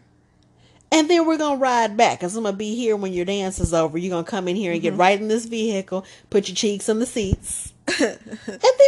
[0.91, 2.19] and then we're gonna ride back.
[2.19, 3.97] Cause I'm gonna be here when your dance is over.
[3.97, 4.89] You're gonna come in here and Mm-hmm.
[4.95, 7.71] get right in this vehicle, put your cheeks on the seats.
[7.87, 8.17] and then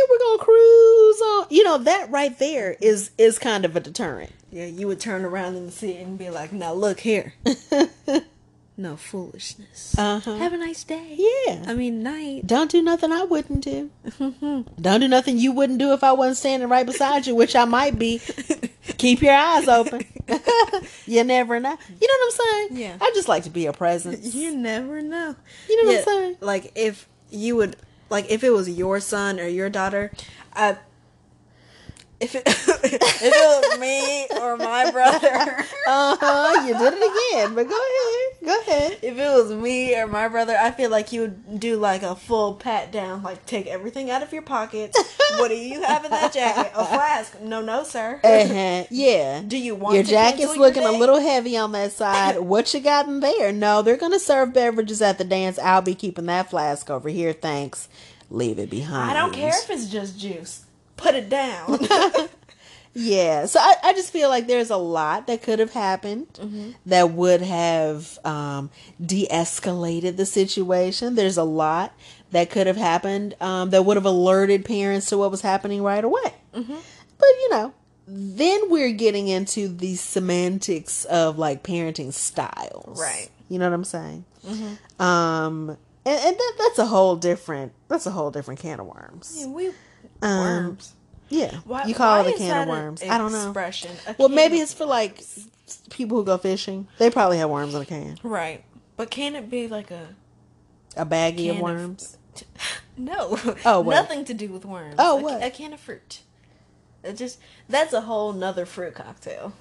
[0.09, 1.45] we're gonna cruise on.
[1.51, 4.31] You know that right there is is kind of a deterrent.
[4.51, 7.33] Yeah, you would turn around in the seat and be like, now look here.
[8.77, 9.97] no foolishness.
[9.97, 10.35] Uh-huh.
[10.35, 11.15] Have a nice day.
[11.17, 11.65] Yeah.
[11.67, 12.47] I mean, night.
[12.47, 13.89] Don't do nothing I wouldn't do.
[14.19, 17.65] Don't do nothing you wouldn't do if I wasn't standing right beside you, which I
[17.65, 18.21] might be.
[18.97, 20.05] Keep your eyes open.
[21.05, 21.77] you never know.
[21.99, 22.81] You know what I'm saying?
[22.81, 22.97] Yeah.
[23.01, 24.33] I just like to be a presence.
[24.37, 25.35] You never know.
[25.67, 26.37] You know what I'm saying?
[26.41, 27.75] Like, if you would,
[28.09, 30.11] like, if it was your son or your daughter,
[30.53, 30.77] I.
[32.19, 36.65] If it, if it was me or my brother, Uh huh.
[36.67, 38.45] You did it again, but go ahead.
[38.45, 38.97] Go ahead.
[39.03, 42.15] if it was me or my brother, I feel like you would do like a
[42.15, 44.97] full pat down, like take everything out of your pockets.
[45.37, 46.71] what do you have in that jacket?
[46.75, 47.39] A flask?
[47.41, 48.19] No, no, sir.
[48.23, 48.85] Uh-huh.
[48.89, 49.43] Yeah.
[49.45, 52.39] Do you want your to jacket's cancel your looking a little heavy on that side.
[52.39, 53.51] what you got in there?
[53.51, 55.59] No, they're gonna serve beverages at the dance.
[55.59, 57.89] I'll be keeping that flask over here, thanks.
[58.31, 59.11] leave it behind.
[59.11, 60.63] I don't care if it's just juice.
[60.97, 61.79] Put it down.
[62.99, 66.71] Yeah, so I, I just feel like there's a lot that could have happened Mm-hmm.
[66.87, 71.13] that would have um, de escalated the situation.
[71.13, 71.93] There's a lot
[72.31, 76.03] that could have happened um, that would have alerted parents to what was happening right
[76.03, 76.33] away.
[76.55, 76.73] Mm-hmm.
[76.73, 77.73] But, you know,
[78.07, 82.99] then we're getting into the semantics of like parenting styles.
[82.99, 83.29] Right.
[83.47, 84.25] You know what I'm saying?
[84.99, 85.77] Um,
[86.07, 89.45] and, and that, that's a whole different, that's a whole different can of worms.
[89.47, 89.71] we
[90.21, 90.93] Um, worms.
[91.29, 91.57] Yeah.
[91.65, 93.03] Why, you call it a can of worms.
[93.03, 93.53] I don't know.
[94.17, 95.21] Well, maybe of- it's for like
[95.89, 96.87] people who go fishing.
[96.97, 98.17] They probably have worms in a can.
[98.23, 98.63] right.
[98.95, 100.07] But can it be like a
[100.95, 102.17] A baggie of worms.
[102.99, 103.37] No.
[103.63, 103.93] Oh, what?
[103.93, 104.95] nothing to do with worms.
[104.97, 105.43] Oh, a, what?
[105.43, 106.21] A can of fruit.
[107.03, 107.37] It just
[107.69, 109.53] that's a whole nother fruit cocktail.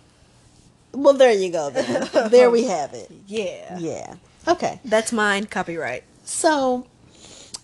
[0.92, 1.68] well, there you go.
[1.68, 2.08] Then.
[2.30, 3.10] there we have it.
[3.26, 3.78] Yeah.
[3.78, 4.14] Yeah.
[4.48, 4.80] Okay.
[4.84, 5.44] That's mine.
[5.46, 6.04] Copyright.
[6.26, 6.86] So,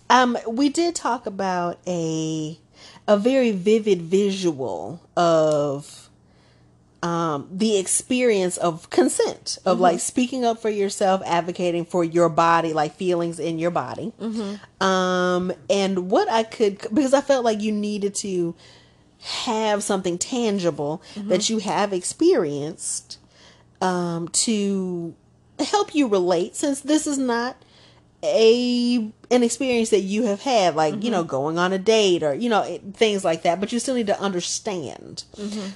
[0.09, 2.57] um, we did talk about a
[3.07, 6.09] a very vivid visual of
[7.01, 12.71] um the experience of consent of like speaking up for yourself advocating for your body
[12.71, 14.13] like feelings in your body.
[14.79, 18.55] Um and what i could because i felt like you needed to
[19.19, 23.17] have something tangible that you have experienced
[23.81, 25.13] um to
[25.59, 27.57] help you relate since this is not
[28.23, 32.33] a an experience that you have had like you know going on a date or
[32.33, 35.23] you know it, things like that but you still need to understand.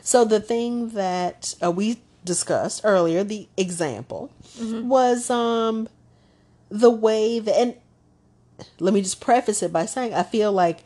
[0.01, 4.31] So the thing that uh, we discussed earlier the example
[4.87, 5.87] was um
[6.69, 7.75] the way that and
[8.79, 10.79] let me just preface it by saying i feel like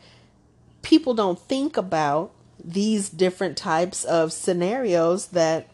[0.82, 2.30] people don't think about
[2.62, 5.66] these different types of scenarios that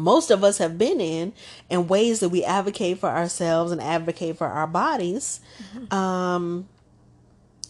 [0.00, 1.32] most of us have been in
[1.68, 5.40] and ways that we advocate for ourselves and advocate for our bodies.
[5.90, 6.68] Um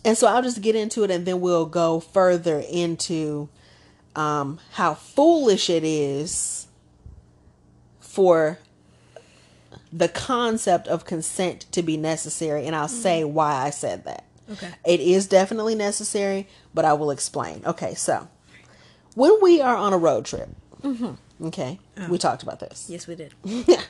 [0.04, 3.48] and so i'll just get into it and then we'll go further into
[4.16, 6.66] um how foolish it is
[8.00, 8.58] for
[9.92, 14.24] the concept of consent to be necessary and i'll say why i said that.
[14.52, 14.68] Okay.
[14.84, 17.62] it is definitely necessary, but I will explain.
[17.64, 18.26] Okay, so
[19.14, 20.48] when we are on a road trip,
[21.44, 22.86] okay, we um, talked about this.
[22.88, 23.34] Yes, we did.
[23.44, 23.82] Yeah.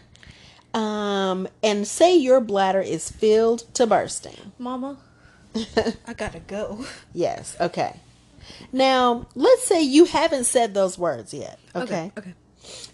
[0.73, 4.53] Um, and say your bladder is filled to bursting.
[4.57, 4.99] Mama,
[6.07, 6.87] I gotta go.
[7.13, 7.99] Yes, okay.
[8.73, 12.13] Now, let's say you haven't said those words yet, okay?
[12.17, 12.35] Okay.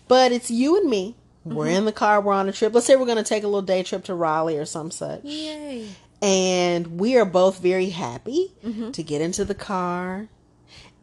[0.08, 1.16] But it's you and me.
[1.44, 1.76] We're mm-hmm.
[1.76, 2.74] in the car, we're on a trip.
[2.74, 5.22] Let's say we're going to take a little day trip to Raleigh or some such.
[5.22, 5.88] Yay.
[6.22, 8.90] and we are both very happy mm-hmm.
[8.90, 10.28] to get into the car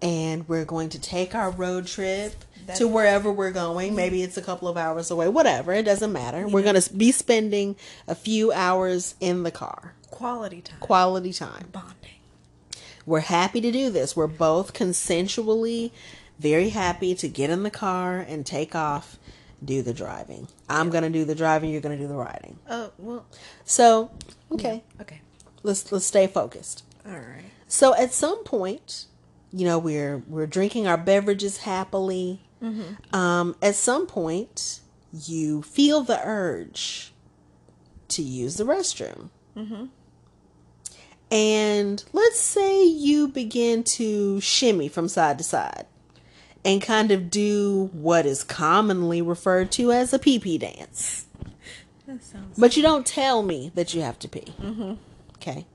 [0.01, 2.33] and we're going to take our road trip
[2.75, 3.87] to wherever we're going.
[3.89, 3.95] Mm-hmm.
[3.95, 5.29] Maybe it's a couple of hours away.
[5.29, 5.73] Whatever.
[5.73, 6.47] It doesn't matter.
[6.47, 7.75] We're going to be spending
[8.07, 9.93] a few hours in the car.
[10.11, 10.79] Quality time.
[10.79, 11.69] quality time.
[11.71, 12.19] Bonding.
[13.05, 14.15] we're happy to do this.
[14.15, 15.91] We're both consensually
[16.39, 19.17] very happy to get in the car and take off
[19.63, 20.47] do the driving.
[20.69, 22.59] I'm going to do the driving you're going to do the riding.
[22.69, 23.25] Oh well.
[23.63, 24.11] so
[24.51, 24.83] okay.
[25.01, 25.21] Okay.
[25.63, 26.83] let's let's stay focused.
[27.05, 27.51] All right.
[27.67, 29.05] So at some point,
[29.51, 32.41] you know, we're we're drinking our beverages happily.
[32.63, 33.15] Mm-hmm.
[33.15, 34.79] Um, at some point,
[35.11, 37.11] you feel the urge
[38.09, 39.29] to use the restroom.
[41.31, 45.85] And let's say you begin to shimmy from side to side
[46.63, 51.25] and kind of do what is commonly referred to as a pee pee dance.
[52.57, 54.53] But you don't tell me that you have to pee.
[55.37, 55.65] Okay.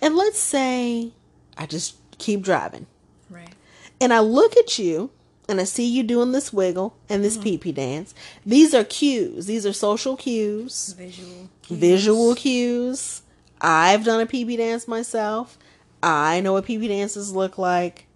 [0.00, 1.12] And let's say
[1.58, 2.86] I just keep driving
[3.30, 3.52] Right.
[4.00, 5.10] and I look at you
[5.48, 7.44] and I see you doing this wiggle and this mm-hmm.
[7.44, 8.14] pee pee dance.
[8.46, 11.48] These are cues, these are social cues, Visual.
[11.62, 11.78] cues.
[11.78, 13.22] visual cues.
[13.60, 15.58] I've done a pee pee dance myself.
[16.02, 18.06] I know what pee pee dances look like.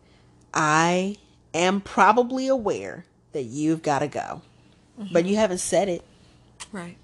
[0.53, 1.17] I
[1.55, 4.43] am probably aware that you've got to go,
[4.99, 5.13] mm-hmm.
[5.13, 6.03] but you haven't said it.
[6.73, 6.97] Right.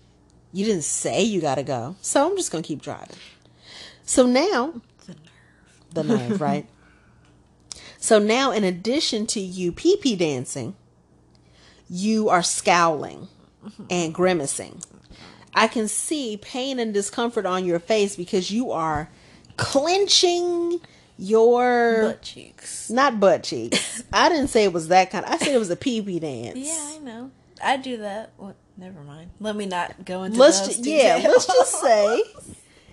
[0.52, 1.96] You didn't say you gotta go.
[2.00, 3.16] So I'm just gonna keep driving.
[4.04, 5.20] So now The nerve.
[5.94, 6.66] the nerve, right?
[8.04, 10.76] So now in addition to you pee pee dancing,
[11.88, 13.28] you are scowling
[13.88, 14.82] and grimacing.
[15.54, 19.08] I can see pain and discomfort on your face because you are
[19.56, 20.82] clenching
[21.16, 22.90] your Butt cheeks.
[22.90, 24.02] not butt cheeks.
[24.12, 25.24] I didn't say it was that kind.
[25.24, 26.58] I said it was a pee pee dance.
[26.58, 27.30] Yeah, I know.
[27.64, 28.32] I do that.
[28.36, 28.56] What?
[28.76, 29.30] Never mind.
[29.40, 32.22] Let me not go into let's those ju- yeah let's just say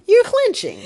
[0.08, 0.80] you're clenching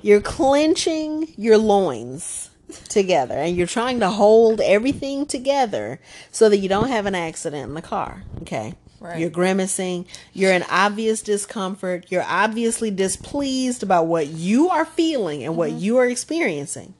[0.00, 2.50] you're clenching your loins
[2.88, 6.00] together and you're trying to hold everything together
[6.30, 9.18] so that you don't have an accident in the car okay Right.
[9.18, 10.06] You're grimacing.
[10.32, 12.06] You're in obvious discomfort.
[12.08, 15.80] You're obviously displeased about what you are feeling and what mm-hmm.
[15.80, 16.94] you are experiencing.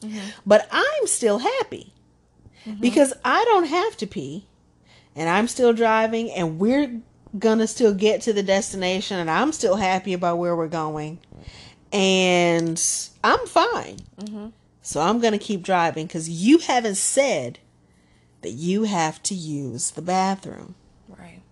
[0.00, 0.30] Mm-hmm.
[0.46, 1.92] But I'm still happy
[2.66, 2.80] mm-hmm.
[2.80, 4.46] because I don't have to pee
[5.14, 7.02] and I'm still driving and we're
[7.38, 11.18] gonna still get to the destination and I'm still happy about where we're going
[11.92, 12.82] and
[13.22, 13.98] I'm fine.
[14.82, 17.60] So I'm gonna keep driving because you haven't said
[18.42, 20.74] that you have to use the bathroom.
[21.08, 21.42] Right.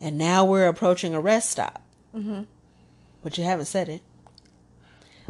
[0.00, 1.82] And now we're approaching a rest stop.
[2.14, 2.42] Mm-hmm.
[3.22, 4.02] But you haven't said it.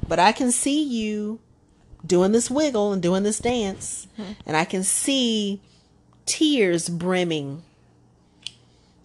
[0.07, 1.41] But I can see you
[2.07, 4.07] doing this wiggle and doing this dance.
[4.19, 4.33] Mm-hmm.
[4.47, 5.61] And I can see
[6.27, 7.63] tears brimming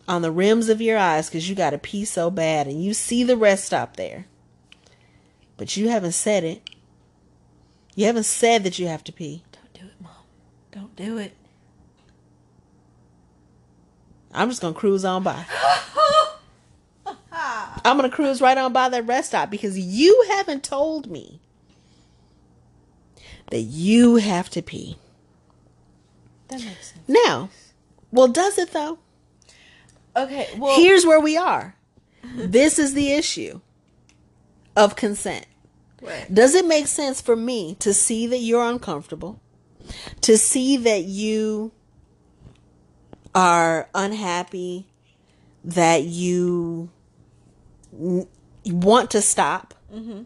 [0.07, 2.67] on the rims of your eyes because you got to pee so bad.
[2.67, 4.25] And you see the rest stop there.
[5.59, 6.69] But you haven't said it.
[7.93, 9.43] You haven't said that you have to pee.
[9.51, 10.11] Don't do it, mom.
[10.71, 11.35] Don't do it.
[14.33, 15.45] I'm just gonna cruise on by.
[17.31, 17.79] Ah.
[17.85, 21.39] I'm gonna cruise right on by that rest stop because you haven't told me
[23.49, 24.97] that you have to pee.
[26.49, 27.07] That makes sense.
[27.07, 27.49] Now,
[28.11, 28.99] well, does it though?
[30.15, 30.49] Okay.
[30.57, 30.75] Well.
[30.75, 31.75] Here's where we are.
[32.23, 33.61] This is the issue
[34.79, 35.45] of consent.
[36.01, 36.33] Right.
[36.33, 39.41] Does it make sense for me to see that you're uncomfortable?
[40.21, 41.73] To see that you
[43.35, 44.87] are unhappy,
[45.65, 46.89] that you
[47.93, 48.27] n-
[48.65, 49.73] want to stop?
[49.93, 50.23] Mm-hmm.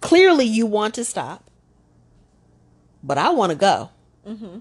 [0.00, 1.50] Clearly, you want to stop,
[3.02, 3.90] but I want to go.
[4.26, 4.58] Mm-hmm.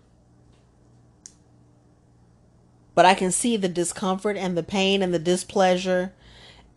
[2.93, 6.11] But I can see the discomfort and the pain and the displeasure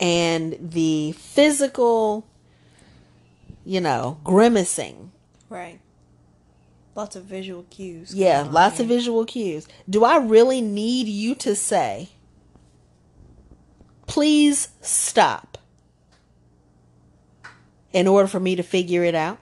[0.01, 2.27] and the physical
[3.65, 5.13] you know, grimacing.
[5.49, 5.81] Right.
[6.95, 8.15] Lots of visual cues.
[8.15, 9.69] Yeah, lots of visual cues.
[9.89, 12.09] Do I really need you to say,
[14.07, 15.59] please stop,
[17.93, 19.39] in order for me to figure it out?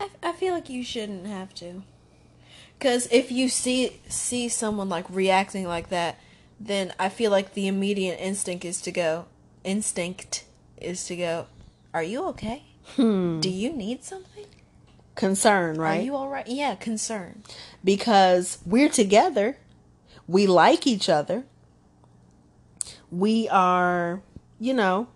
[0.00, 1.82] I, I feel like you shouldn't have to.
[2.78, 6.20] Because if you see see someone like reacting like that,
[6.60, 9.26] then I feel like the immediate instinct is to go.
[9.64, 10.44] Instinct
[10.80, 11.46] is to go.
[11.92, 12.64] Are you okay?
[12.96, 13.40] Hmm.
[13.40, 14.46] Do you need something?
[15.14, 16.00] Concern, right?
[16.00, 16.46] Are you all right?
[16.46, 17.42] Yeah, concern.
[17.84, 19.56] because we're together.
[20.28, 21.44] We like each other.
[23.10, 24.20] We are,
[24.60, 25.08] you know,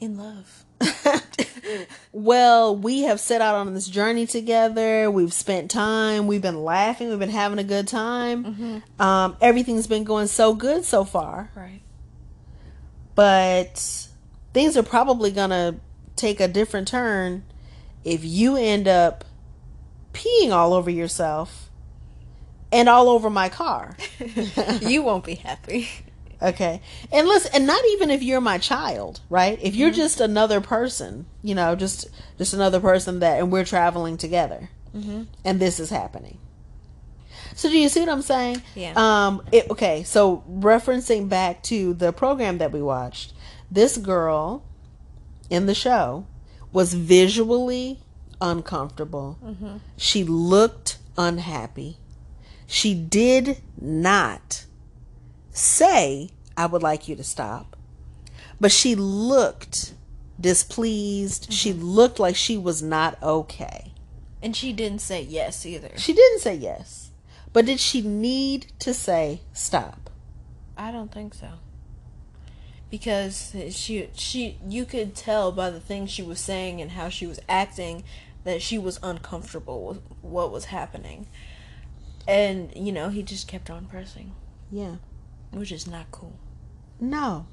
[0.00, 0.64] In love.
[2.12, 5.10] well, we have set out on this journey together.
[5.10, 6.26] We've spent time.
[6.26, 7.08] We've been laughing.
[7.10, 8.82] We've been having a good time.
[8.98, 11.50] Um, everything's been going so good so far.
[11.54, 11.80] Right.
[13.20, 14.08] But
[14.54, 15.74] things are probably going to
[16.16, 17.44] take a different turn
[18.02, 19.26] if you end up
[20.14, 21.68] peeing all over yourself
[22.72, 23.94] and all over my car.
[24.80, 25.90] you won't be happy.
[26.40, 26.80] Okay.
[27.12, 29.58] And listen, and not even if you're my child, right?
[29.60, 29.96] If you're mm-hmm.
[29.96, 34.70] just another person, you know, just just another person that and we're traveling together.
[34.96, 35.24] Mm-hmm.
[35.44, 36.38] And this is happening.
[37.54, 38.62] So do you see what I'm saying?
[38.74, 38.92] Yeah.
[38.96, 43.32] Um it, okay, so referencing back to the program that we watched,
[43.70, 44.64] this girl
[45.48, 46.26] in the show
[46.72, 48.00] was visually
[48.40, 49.38] uncomfortable.
[49.96, 51.98] She looked unhappy.
[52.66, 54.64] She did not
[55.50, 57.76] say, I would like you to stop.
[58.60, 59.94] But she looked
[60.40, 61.52] displeased.
[61.52, 63.92] She looked like she was not okay.
[64.42, 65.90] And she didn't say yes either.
[65.96, 66.99] She didn't say yes.
[67.52, 70.10] But did she need to say stop?
[70.76, 71.48] I don't think so.
[72.90, 77.26] Because she she you could tell by the things she was saying and how she
[77.26, 78.02] was acting
[78.44, 81.26] that she was uncomfortable with what was happening.
[82.26, 84.32] And you know, he just kept on pressing,
[84.70, 84.96] Yeah.
[85.52, 86.34] which is not cool.
[87.00, 87.46] No.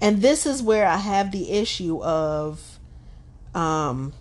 [0.00, 2.78] And this is where I have the issue of
[3.54, 4.12] um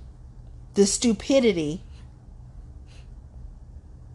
[0.74, 1.84] the stupidity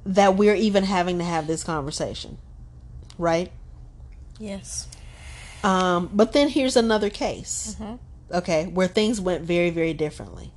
[0.04, 2.38] that we're even having to have this conversation.
[3.18, 3.52] Right?
[4.38, 4.88] Yes.
[5.62, 7.76] Um, but then here's another case,
[8.32, 10.50] okay, where things went very, very differently.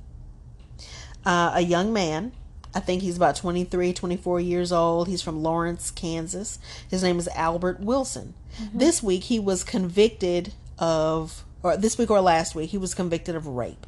[1.24, 2.32] Uh, a young man,
[2.74, 5.06] I think he's about 23, 24 years old.
[5.08, 6.58] He's from Lawrence, Kansas.
[6.90, 8.34] His name is Albert Wilson.
[8.74, 13.36] This week he was convicted of, or this week or last week, he was convicted
[13.36, 13.86] of rape.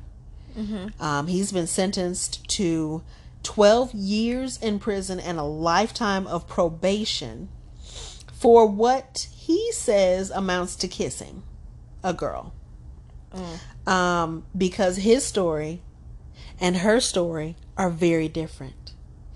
[1.01, 3.03] Um, he's been sentenced to
[3.43, 7.49] 12 years in prison and a lifetime of probation
[8.33, 11.43] for what he says amounts to kissing
[12.05, 12.55] a girl.
[13.33, 13.91] Mm.
[13.91, 15.83] Um, because his story
[16.61, 18.93] and her story are very different.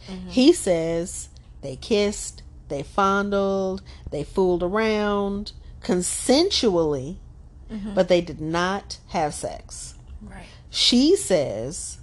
[0.08, 0.28] Mm-hmm.
[0.28, 1.28] He says
[1.60, 5.52] They kissed, they fondled, they fooled around
[5.82, 7.16] consensually,
[7.70, 7.94] mm-hmm.
[7.94, 9.94] but they did not have sex.
[10.20, 10.46] Right.
[10.70, 11.98] She says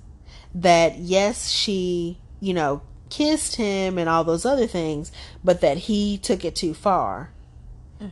[0.53, 5.11] that yes, she, you know, kissed him and all those other things,
[5.43, 7.31] but that he took it too far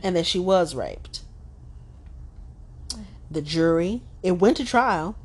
[0.02, 1.22] and that she was raped.
[3.30, 5.16] The jury, it went to trial.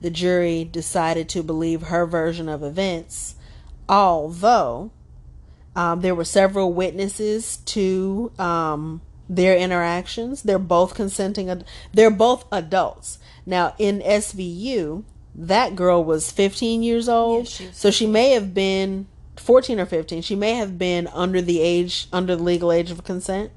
[0.00, 3.36] The jury decided to believe her version of events,
[3.88, 4.90] although
[5.76, 10.42] um, there were several witnesses to um, their interactions.
[10.42, 11.48] They're both consenting.
[11.48, 13.18] ad- They're both adults.
[13.46, 18.52] Now, in SVU, that girl was 15 years old, Yeah, she so she may have
[18.54, 19.06] been
[19.36, 20.22] 14 or 15.
[20.22, 23.50] She may have been under the age, under the legal age of consent.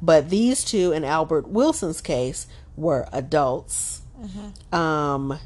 [0.00, 2.46] But these two, in Albert Wilson's case,
[2.76, 4.02] were adults.
[4.72, 5.38] Um,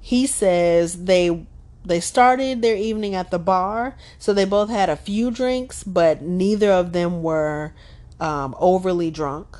[0.00, 1.46] he says they
[1.84, 6.20] they started their evening at the bar, so they both had a few drinks, but
[6.22, 7.72] neither of them were
[8.20, 9.56] um, overly drunk,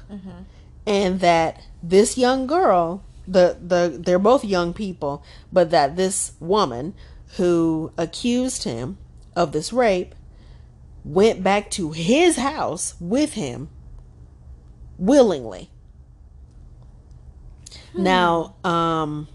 [0.86, 5.22] and that this young girl, the the they're both young people,
[5.52, 6.94] but that this woman
[7.36, 8.96] who accused him
[9.36, 10.14] of this rape
[11.04, 13.68] went back to his house with him
[14.98, 15.70] willingly.
[17.94, 19.28] Now, um,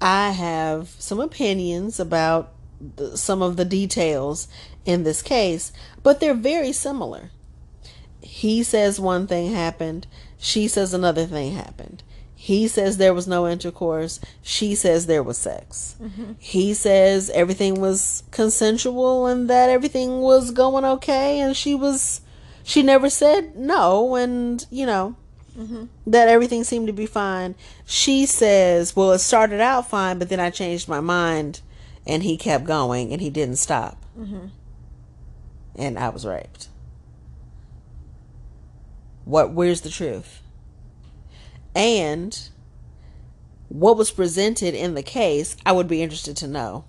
[0.00, 2.52] I have some opinions about
[2.96, 4.48] the, some of the details
[4.84, 5.72] in this case,
[6.02, 7.30] but they're very similar.
[8.20, 10.06] He says one thing happened,
[10.38, 12.02] she says another thing happened.
[12.34, 15.96] He says there was no intercourse, she says there was sex.
[16.00, 16.34] Mm-hmm.
[16.38, 22.20] He says everything was consensual and that everything was going okay and she was
[22.62, 25.16] she never said no and you know
[25.58, 25.86] mm-hmm.
[26.06, 27.54] that everything seemed to be fine.
[27.84, 31.60] She says, Well, it started out fine, but then I changed my mind
[32.06, 34.04] and he kept going and he didn't stop.
[34.18, 34.46] Mm-hmm.
[35.76, 36.68] And I was raped.
[39.28, 40.40] What, where's the truth?
[41.74, 42.48] And
[43.68, 46.84] what was presented in the case, I would be interested to know.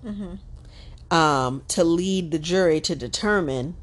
[1.10, 3.76] Um, to lead the jury to determine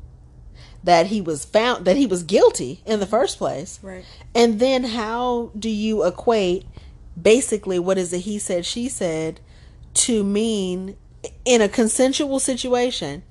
[0.83, 3.79] that he was found, that he was guilty in the first place.
[3.83, 4.05] Right.
[4.33, 6.65] And then how do you equate
[7.21, 9.39] basically what is it he said, she said
[9.93, 10.97] to mean
[11.45, 13.21] in a consensual situation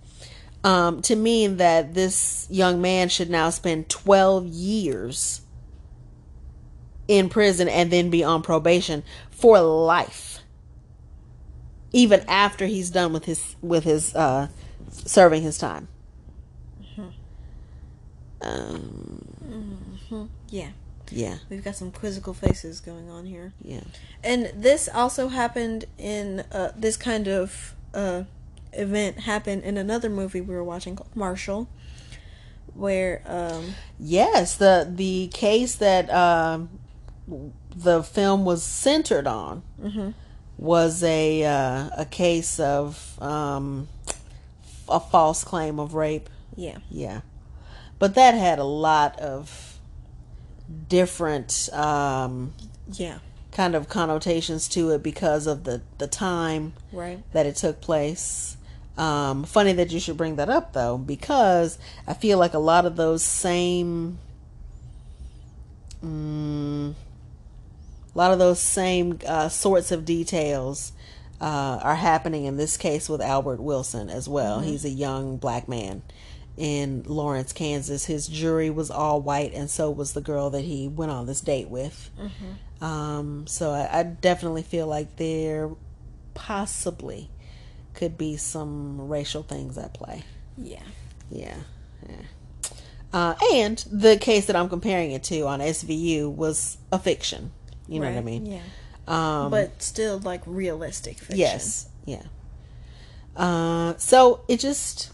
[0.66, 5.43] um, to mean that this young man should now spend 12 years
[7.06, 10.40] in prison and then be on probation for life
[11.93, 14.48] even after he's done with his with his uh
[14.90, 15.86] serving his time.
[18.43, 19.24] Um
[20.48, 20.70] Yeah.
[21.10, 21.38] yeah.
[21.48, 23.52] We've got some quizzical faces going on here.
[23.62, 23.84] yeah.
[24.24, 28.24] And this also happened in uh, this kind of uh,
[28.80, 31.68] event happened in another movie we were watching called Marshall,
[32.74, 36.68] where um, Yes, the the case that um,
[37.74, 39.62] the film was centered on
[40.58, 43.88] was a uh, a case of um,
[44.88, 46.28] a false claim of rape.
[46.54, 47.20] yeah, Yeah,
[47.98, 49.78] but that had a lot of
[50.88, 52.52] different um,
[52.92, 53.18] yeah,
[53.52, 58.55] kind of connotations to it because of the the time right, that it took place.
[58.97, 62.86] Um, funny that you should bring that up though, because I feel like a lot
[62.86, 64.18] of those same,
[66.02, 66.94] mm,
[68.14, 70.93] a lot of those same uh, sorts of details
[71.40, 74.60] uh, are happening in this case with Albert Wilson as well.
[74.60, 76.02] He's a young black man
[76.56, 78.06] in Lawrence, Kansas.
[78.06, 81.43] His jury was all white, and so was the girl that he went on this
[81.43, 82.10] date with.
[82.81, 85.70] Um, so I, I definitely feel like there
[86.32, 87.28] possibly
[87.97, 90.23] could be some racial things at play.
[90.56, 90.82] yeah,
[91.31, 91.56] Yeah.
[92.09, 92.14] yeah.
[93.12, 97.51] Uh, and the case that I'm comparing it to on SVU was a fiction.
[97.89, 98.47] You know what I mean?
[98.47, 98.60] Yeah,
[99.09, 101.39] Um, but still like realistic fiction.
[101.39, 101.89] Yes.
[102.05, 102.23] Yeah.
[103.36, 105.12] Uh, so it just,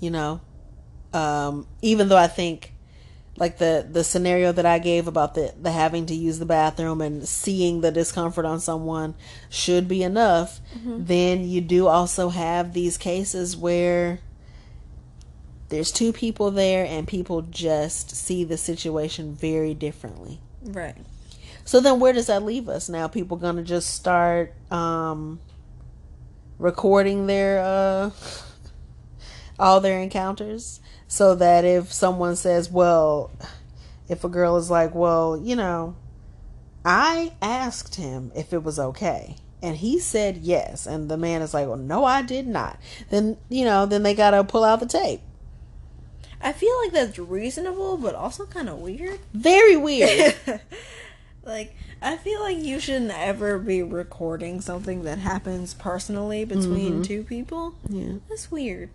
[0.00, 0.40] you know,
[1.12, 2.72] um, even though I think
[3.38, 7.00] like the the scenario that I gave about the the having to use the bathroom
[7.00, 9.14] and seeing the discomfort on someone
[9.50, 14.20] should be enough, then you do also have these cases where
[15.68, 20.40] there's two people there and people just see the situation very differently.
[20.62, 20.96] right.
[21.64, 22.88] So then where does that leave us?
[22.88, 25.40] Now people gonna just start um
[26.58, 28.10] recording their uh
[29.58, 33.30] all their encounters so that if someone says, well,
[34.08, 35.96] if a girl is like, well, you know,
[36.84, 41.54] I asked him if it was okay and he said yes and the man is
[41.54, 42.78] like well no i did not
[43.08, 45.20] then you know then they gotta pull out the tape
[46.40, 49.18] I feel like that's reasonable, but also kind of weird.
[49.32, 50.36] very weird
[51.44, 57.02] like, I feel like you shouldn't ever be recording something that happens personally between mm-hmm.
[57.02, 57.74] two people.
[57.88, 58.90] yeah That's weird.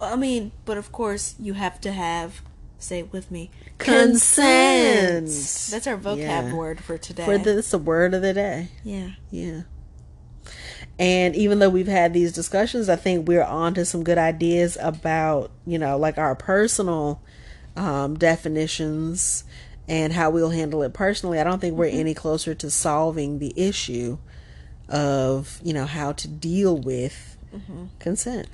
[0.00, 2.42] I mean, but of course, you have to have,
[2.78, 5.26] say it with me, Consent.
[5.26, 6.54] That's our vocab Yeah.
[6.54, 7.24] word for today.
[7.24, 9.10] for this the word of the day yeah.
[9.30, 9.62] yeah
[10.98, 14.76] and even though we've had these discussions i think we're on to some good ideas
[14.80, 17.20] about you know like our personal
[17.76, 19.44] um, definitions
[19.88, 23.52] and how we'll handle it personally i don't think we're any closer to solving the
[23.56, 24.18] issue
[24.88, 27.36] of you know how to deal with
[27.98, 28.48] consent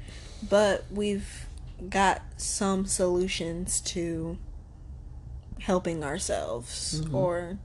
[0.49, 1.47] But we've
[1.89, 4.39] got some solutions to
[5.61, 7.59] helping ourselves or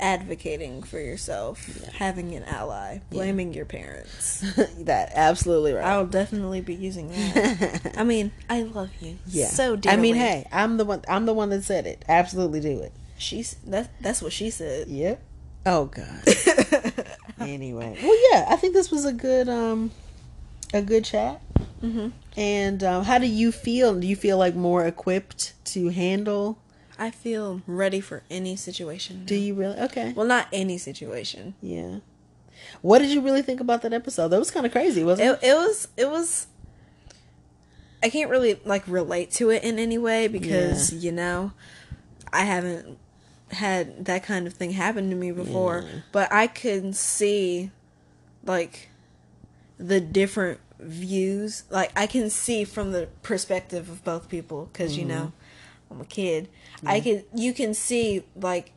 [0.00, 4.40] advocating for yourself, having an ally, blaming your parents.
[4.78, 7.94] that absolutely right I'll definitely be using that.
[7.98, 9.18] I mean, I love you.
[9.26, 10.02] yeah So i dearly.
[10.02, 13.54] mean hey i'm the one i'm the one that said it absolutely do it she's
[13.66, 14.88] that that's what she said.
[14.88, 15.22] Yep.
[15.66, 16.22] Oh God.
[17.40, 19.92] anyway, well, yeah, I think this was a good, um,
[20.74, 21.40] a good chat.
[21.84, 22.12] Mhm.
[22.36, 23.94] And um, how do you feel?
[23.94, 26.58] Do you feel like more equipped to handle?
[26.98, 29.24] I feel ready for any situation.
[29.24, 29.78] Do you really?
[29.78, 30.12] Okay.
[30.12, 31.54] Well, not any situation.
[31.60, 31.98] Yeah.
[32.82, 34.28] What did you really think about that episode?
[34.28, 35.46] That was kind of crazy, wasn't it?
[35.46, 36.46] It, it was it was
[38.02, 41.52] I can't really like relate to it in any way because you know
[42.32, 42.98] I haven't
[43.50, 46.00] had that kind of thing happen to me before, Yeah.
[46.12, 47.70] but I can see
[48.44, 48.88] like
[49.78, 51.64] the different views.
[51.70, 55.32] Like I can see from the perspective of both people because you know
[55.88, 55.94] mm-hmm.
[55.94, 56.48] I'm a kid.
[56.86, 58.72] I can you can see like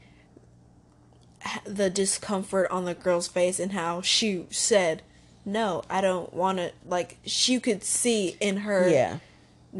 [1.65, 5.02] the discomfort on the girl's face and how she said
[5.45, 9.19] no i don't want to like she could see in her Yeah.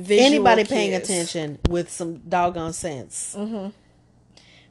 [0.10, 3.36] Anybody paying attention with some doggone sense.
[3.38, 3.70] Mm-hmm.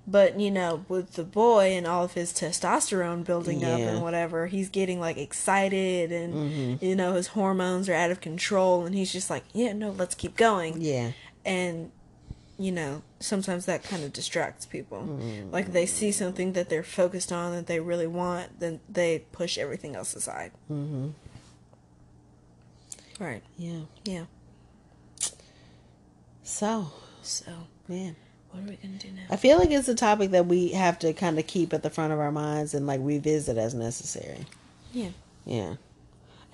[0.07, 4.47] But you know with the boy and all of his testosterone building up and whatever
[4.47, 6.85] he's getting like excited and Mm-hmm.
[6.85, 10.15] you know his hormones are out of control and he's just like yeah no let's
[10.15, 11.13] keep going Yeah.
[11.45, 11.91] and
[12.59, 15.51] you know sometimes that kind of distracts people Mm-hmm.
[15.51, 19.59] like they see something that they're focused on that they really want then they push
[19.59, 21.09] everything else aside Mm-hmm.
[23.19, 23.81] right Yeah.
[24.05, 24.25] yeah
[26.45, 26.93] So,
[27.23, 27.51] so
[27.89, 28.15] man.
[28.57, 30.99] What are we gonna do now I feel like it's a topic that we have
[31.01, 34.47] to kind of keep at the front of our minds and like revisit as necessary.
[34.93, 35.11] yeah
[35.45, 35.75] Yeah.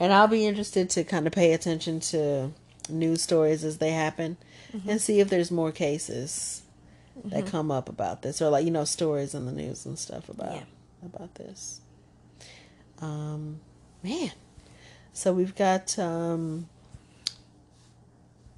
[0.00, 2.50] And I'll be interested to kind of pay attention to
[2.88, 4.36] news stories as they happen
[4.88, 6.62] and see if there's more cases
[7.26, 10.28] that come up about this or like you know stories in the news and stuff
[10.28, 10.64] about Yeah.
[11.04, 11.80] about this.
[13.00, 13.60] Um
[14.02, 14.32] man.
[15.12, 16.68] So we've got um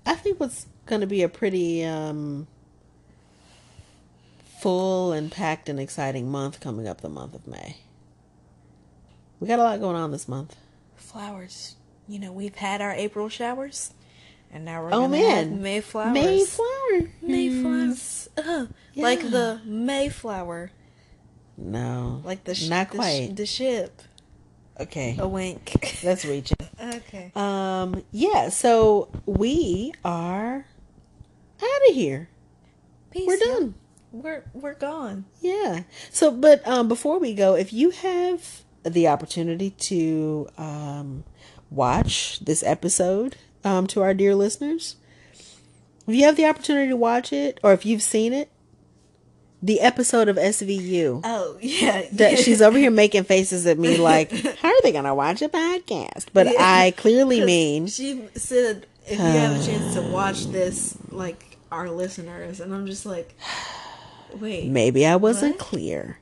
[0.07, 2.47] I think what's going to be a pretty um
[4.69, 7.77] full and packed and exciting month coming up the month of May.
[9.39, 10.57] We got a lot going on this month.
[10.97, 11.77] flowers
[12.09, 13.93] you know we've had our april showers
[14.51, 15.51] and now we're Oh, man.
[15.53, 17.11] have mayflowers Mayflower.
[17.23, 18.69] mayflowers Ugh.
[18.97, 19.29] like Yeah.
[19.29, 20.71] the mayflower
[21.59, 22.23] No.
[22.25, 23.37] like the sh- Not the sh- quite.
[23.37, 24.01] the ship
[24.81, 25.15] Okay.
[25.19, 26.57] a wink That's reaching.
[26.83, 30.65] okay Um yeah, so we are
[31.63, 32.29] out of here.
[33.11, 33.75] Peace, We're done.
[34.15, 35.83] We're we're gone Yeah.
[36.11, 41.25] So but um before we go, if you have the opportunity to um
[41.71, 44.97] watch this episode um to our dear listeners,
[46.07, 48.51] if you have the opportunity to watch it or if you've seen it,
[49.63, 51.21] the episode of SVU.
[51.25, 55.15] oh yeah that she's over here making faces at me like, how are they gonna
[55.15, 56.27] watch a podcast?
[56.33, 56.53] But Yeah.
[56.59, 61.91] I clearly mean she said if you have a chance to watch this like our
[61.91, 63.35] listeners and i'm just like
[64.41, 65.61] wait maybe I wasn't What?
[65.67, 66.19] clear.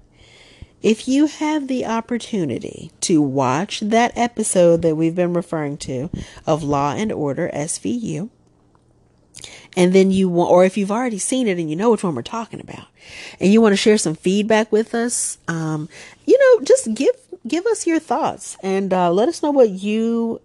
[0.82, 6.10] If you have the opportunity to watch that episode that we've been referring to
[6.44, 8.30] of Law and Order SVU,
[9.76, 12.14] and then you want, or if you've already seen it and you know which one
[12.16, 12.86] we're talking about,
[13.40, 15.88] and you want to share some feedback with us, um,
[16.26, 17.14] you know, just give
[17.46, 20.40] give us your thoughts and uh, let us know what you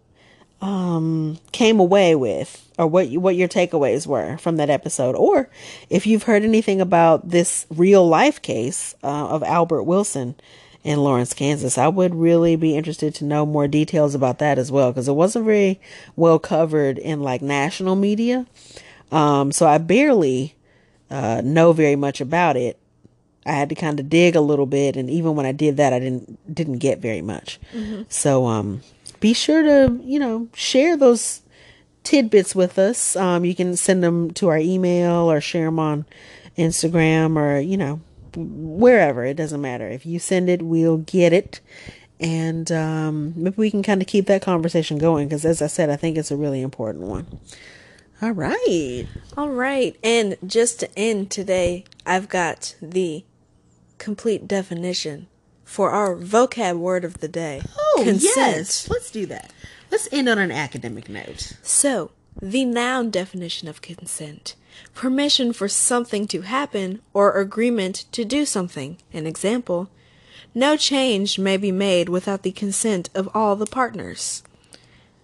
[0.62, 5.50] um came away with or what you, what your takeaways were from that episode or
[5.90, 10.36] if you've heard anything about this real life case uh, of Albert Wilson
[10.84, 11.78] in Lawrence, Kansas.
[11.78, 15.14] I would really be interested to know more details about that as well because it
[15.14, 15.82] wasn't very
[16.16, 18.46] well covered in like national media.
[19.12, 20.56] Um so I barely
[21.12, 22.80] uh know very much about it
[23.46, 25.94] I had to kind of dig a little bit, and even when I did that,
[25.94, 27.60] I didn't didn't get very much.
[28.10, 28.82] So um,
[29.20, 31.42] be sure to you know share those
[32.04, 33.16] tidbits with us.
[33.16, 36.06] Um, you can send them to our email or share them on
[36.58, 38.02] Instagram or you know
[38.36, 39.26] wherever.
[39.26, 39.88] It doesn't matter.
[39.88, 41.60] If you send it, we'll get it.
[42.20, 45.90] And um, maybe we can kind of keep that conversation going because, as I said,
[45.90, 47.40] I think it's a really important one.
[48.22, 49.06] All right.
[49.38, 49.96] All right.
[50.04, 53.24] And just to end today, I've got the
[54.00, 55.28] complete definition
[55.68, 57.62] for our vocab word of the day.
[57.78, 58.90] Oh, yes.
[58.90, 59.52] Let's do that.
[59.92, 61.54] Let's end on an academic note.
[61.62, 62.12] So,
[62.42, 64.56] the noun definition of consent
[64.94, 68.98] permission for something to happen or agreement to do something.
[69.12, 69.90] An example
[70.56, 74.44] no change may be made without the consent of all the partners.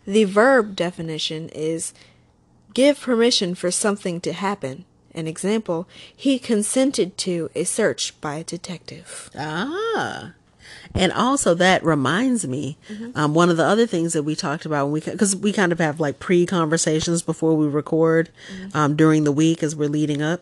[0.05, 1.93] The verb definition is
[2.73, 4.85] give permission for something to happen.
[5.15, 9.29] An example, he consented to a search by a detective.
[9.37, 10.33] Ah.
[10.95, 12.77] And also that reminds me,
[13.15, 15.71] um, one of the other things that we talked about when we, cause we kind
[15.71, 18.29] of have like pre conversations before we record,
[18.73, 20.41] um, during the week as we're leading up.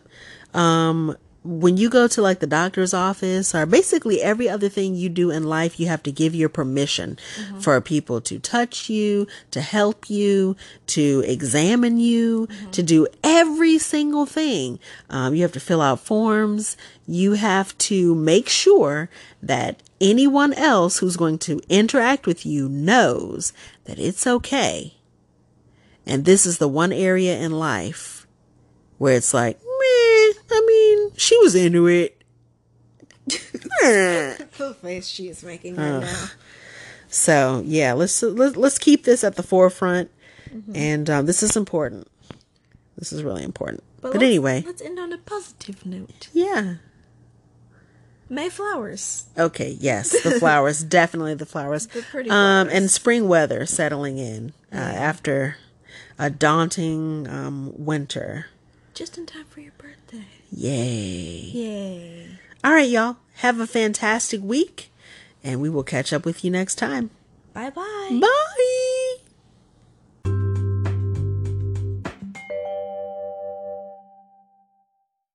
[0.54, 5.08] Um, when you go to like the doctor's office or basically every other thing you
[5.08, 7.18] do in life, you have to give your permission
[7.60, 10.56] for people to touch you, to help you,
[10.86, 14.78] to examine you, to do every single thing.
[15.10, 16.76] Um, you have to fill out forms.
[17.08, 19.10] You have to make sure
[19.42, 23.52] that anyone else who's going to interact with you knows
[23.84, 24.94] that it's okay.
[26.06, 28.26] And this is the one area in life
[28.98, 29.60] where it's like,
[30.52, 32.22] I mean, she was into it.
[33.82, 36.24] The face she is making right now.
[37.08, 40.10] So yeah, let's let's let's keep this at the forefront,
[40.74, 42.08] and um, this is important.
[42.96, 43.82] This is really important.
[44.00, 46.28] But, let's- anyway, let's end on a positive note.
[46.32, 46.74] yeah.
[48.28, 49.26] May flowers.
[49.36, 51.86] Okay, yes, the flowers, definitely the flowers.
[51.88, 52.72] The pretty um, flowers.
[52.72, 55.56] and spring weather settling in uh, after
[56.18, 58.46] a daunting um, winter.
[58.94, 59.81] Just in time for your birthday.
[60.54, 61.50] Yay!
[61.54, 62.28] Yay.
[62.62, 63.16] All right, y'all.
[63.36, 64.92] Have a fantastic week,
[65.42, 67.10] and we will catch up with you next time.
[67.54, 68.18] Bye bye.
[68.20, 68.78] Bye.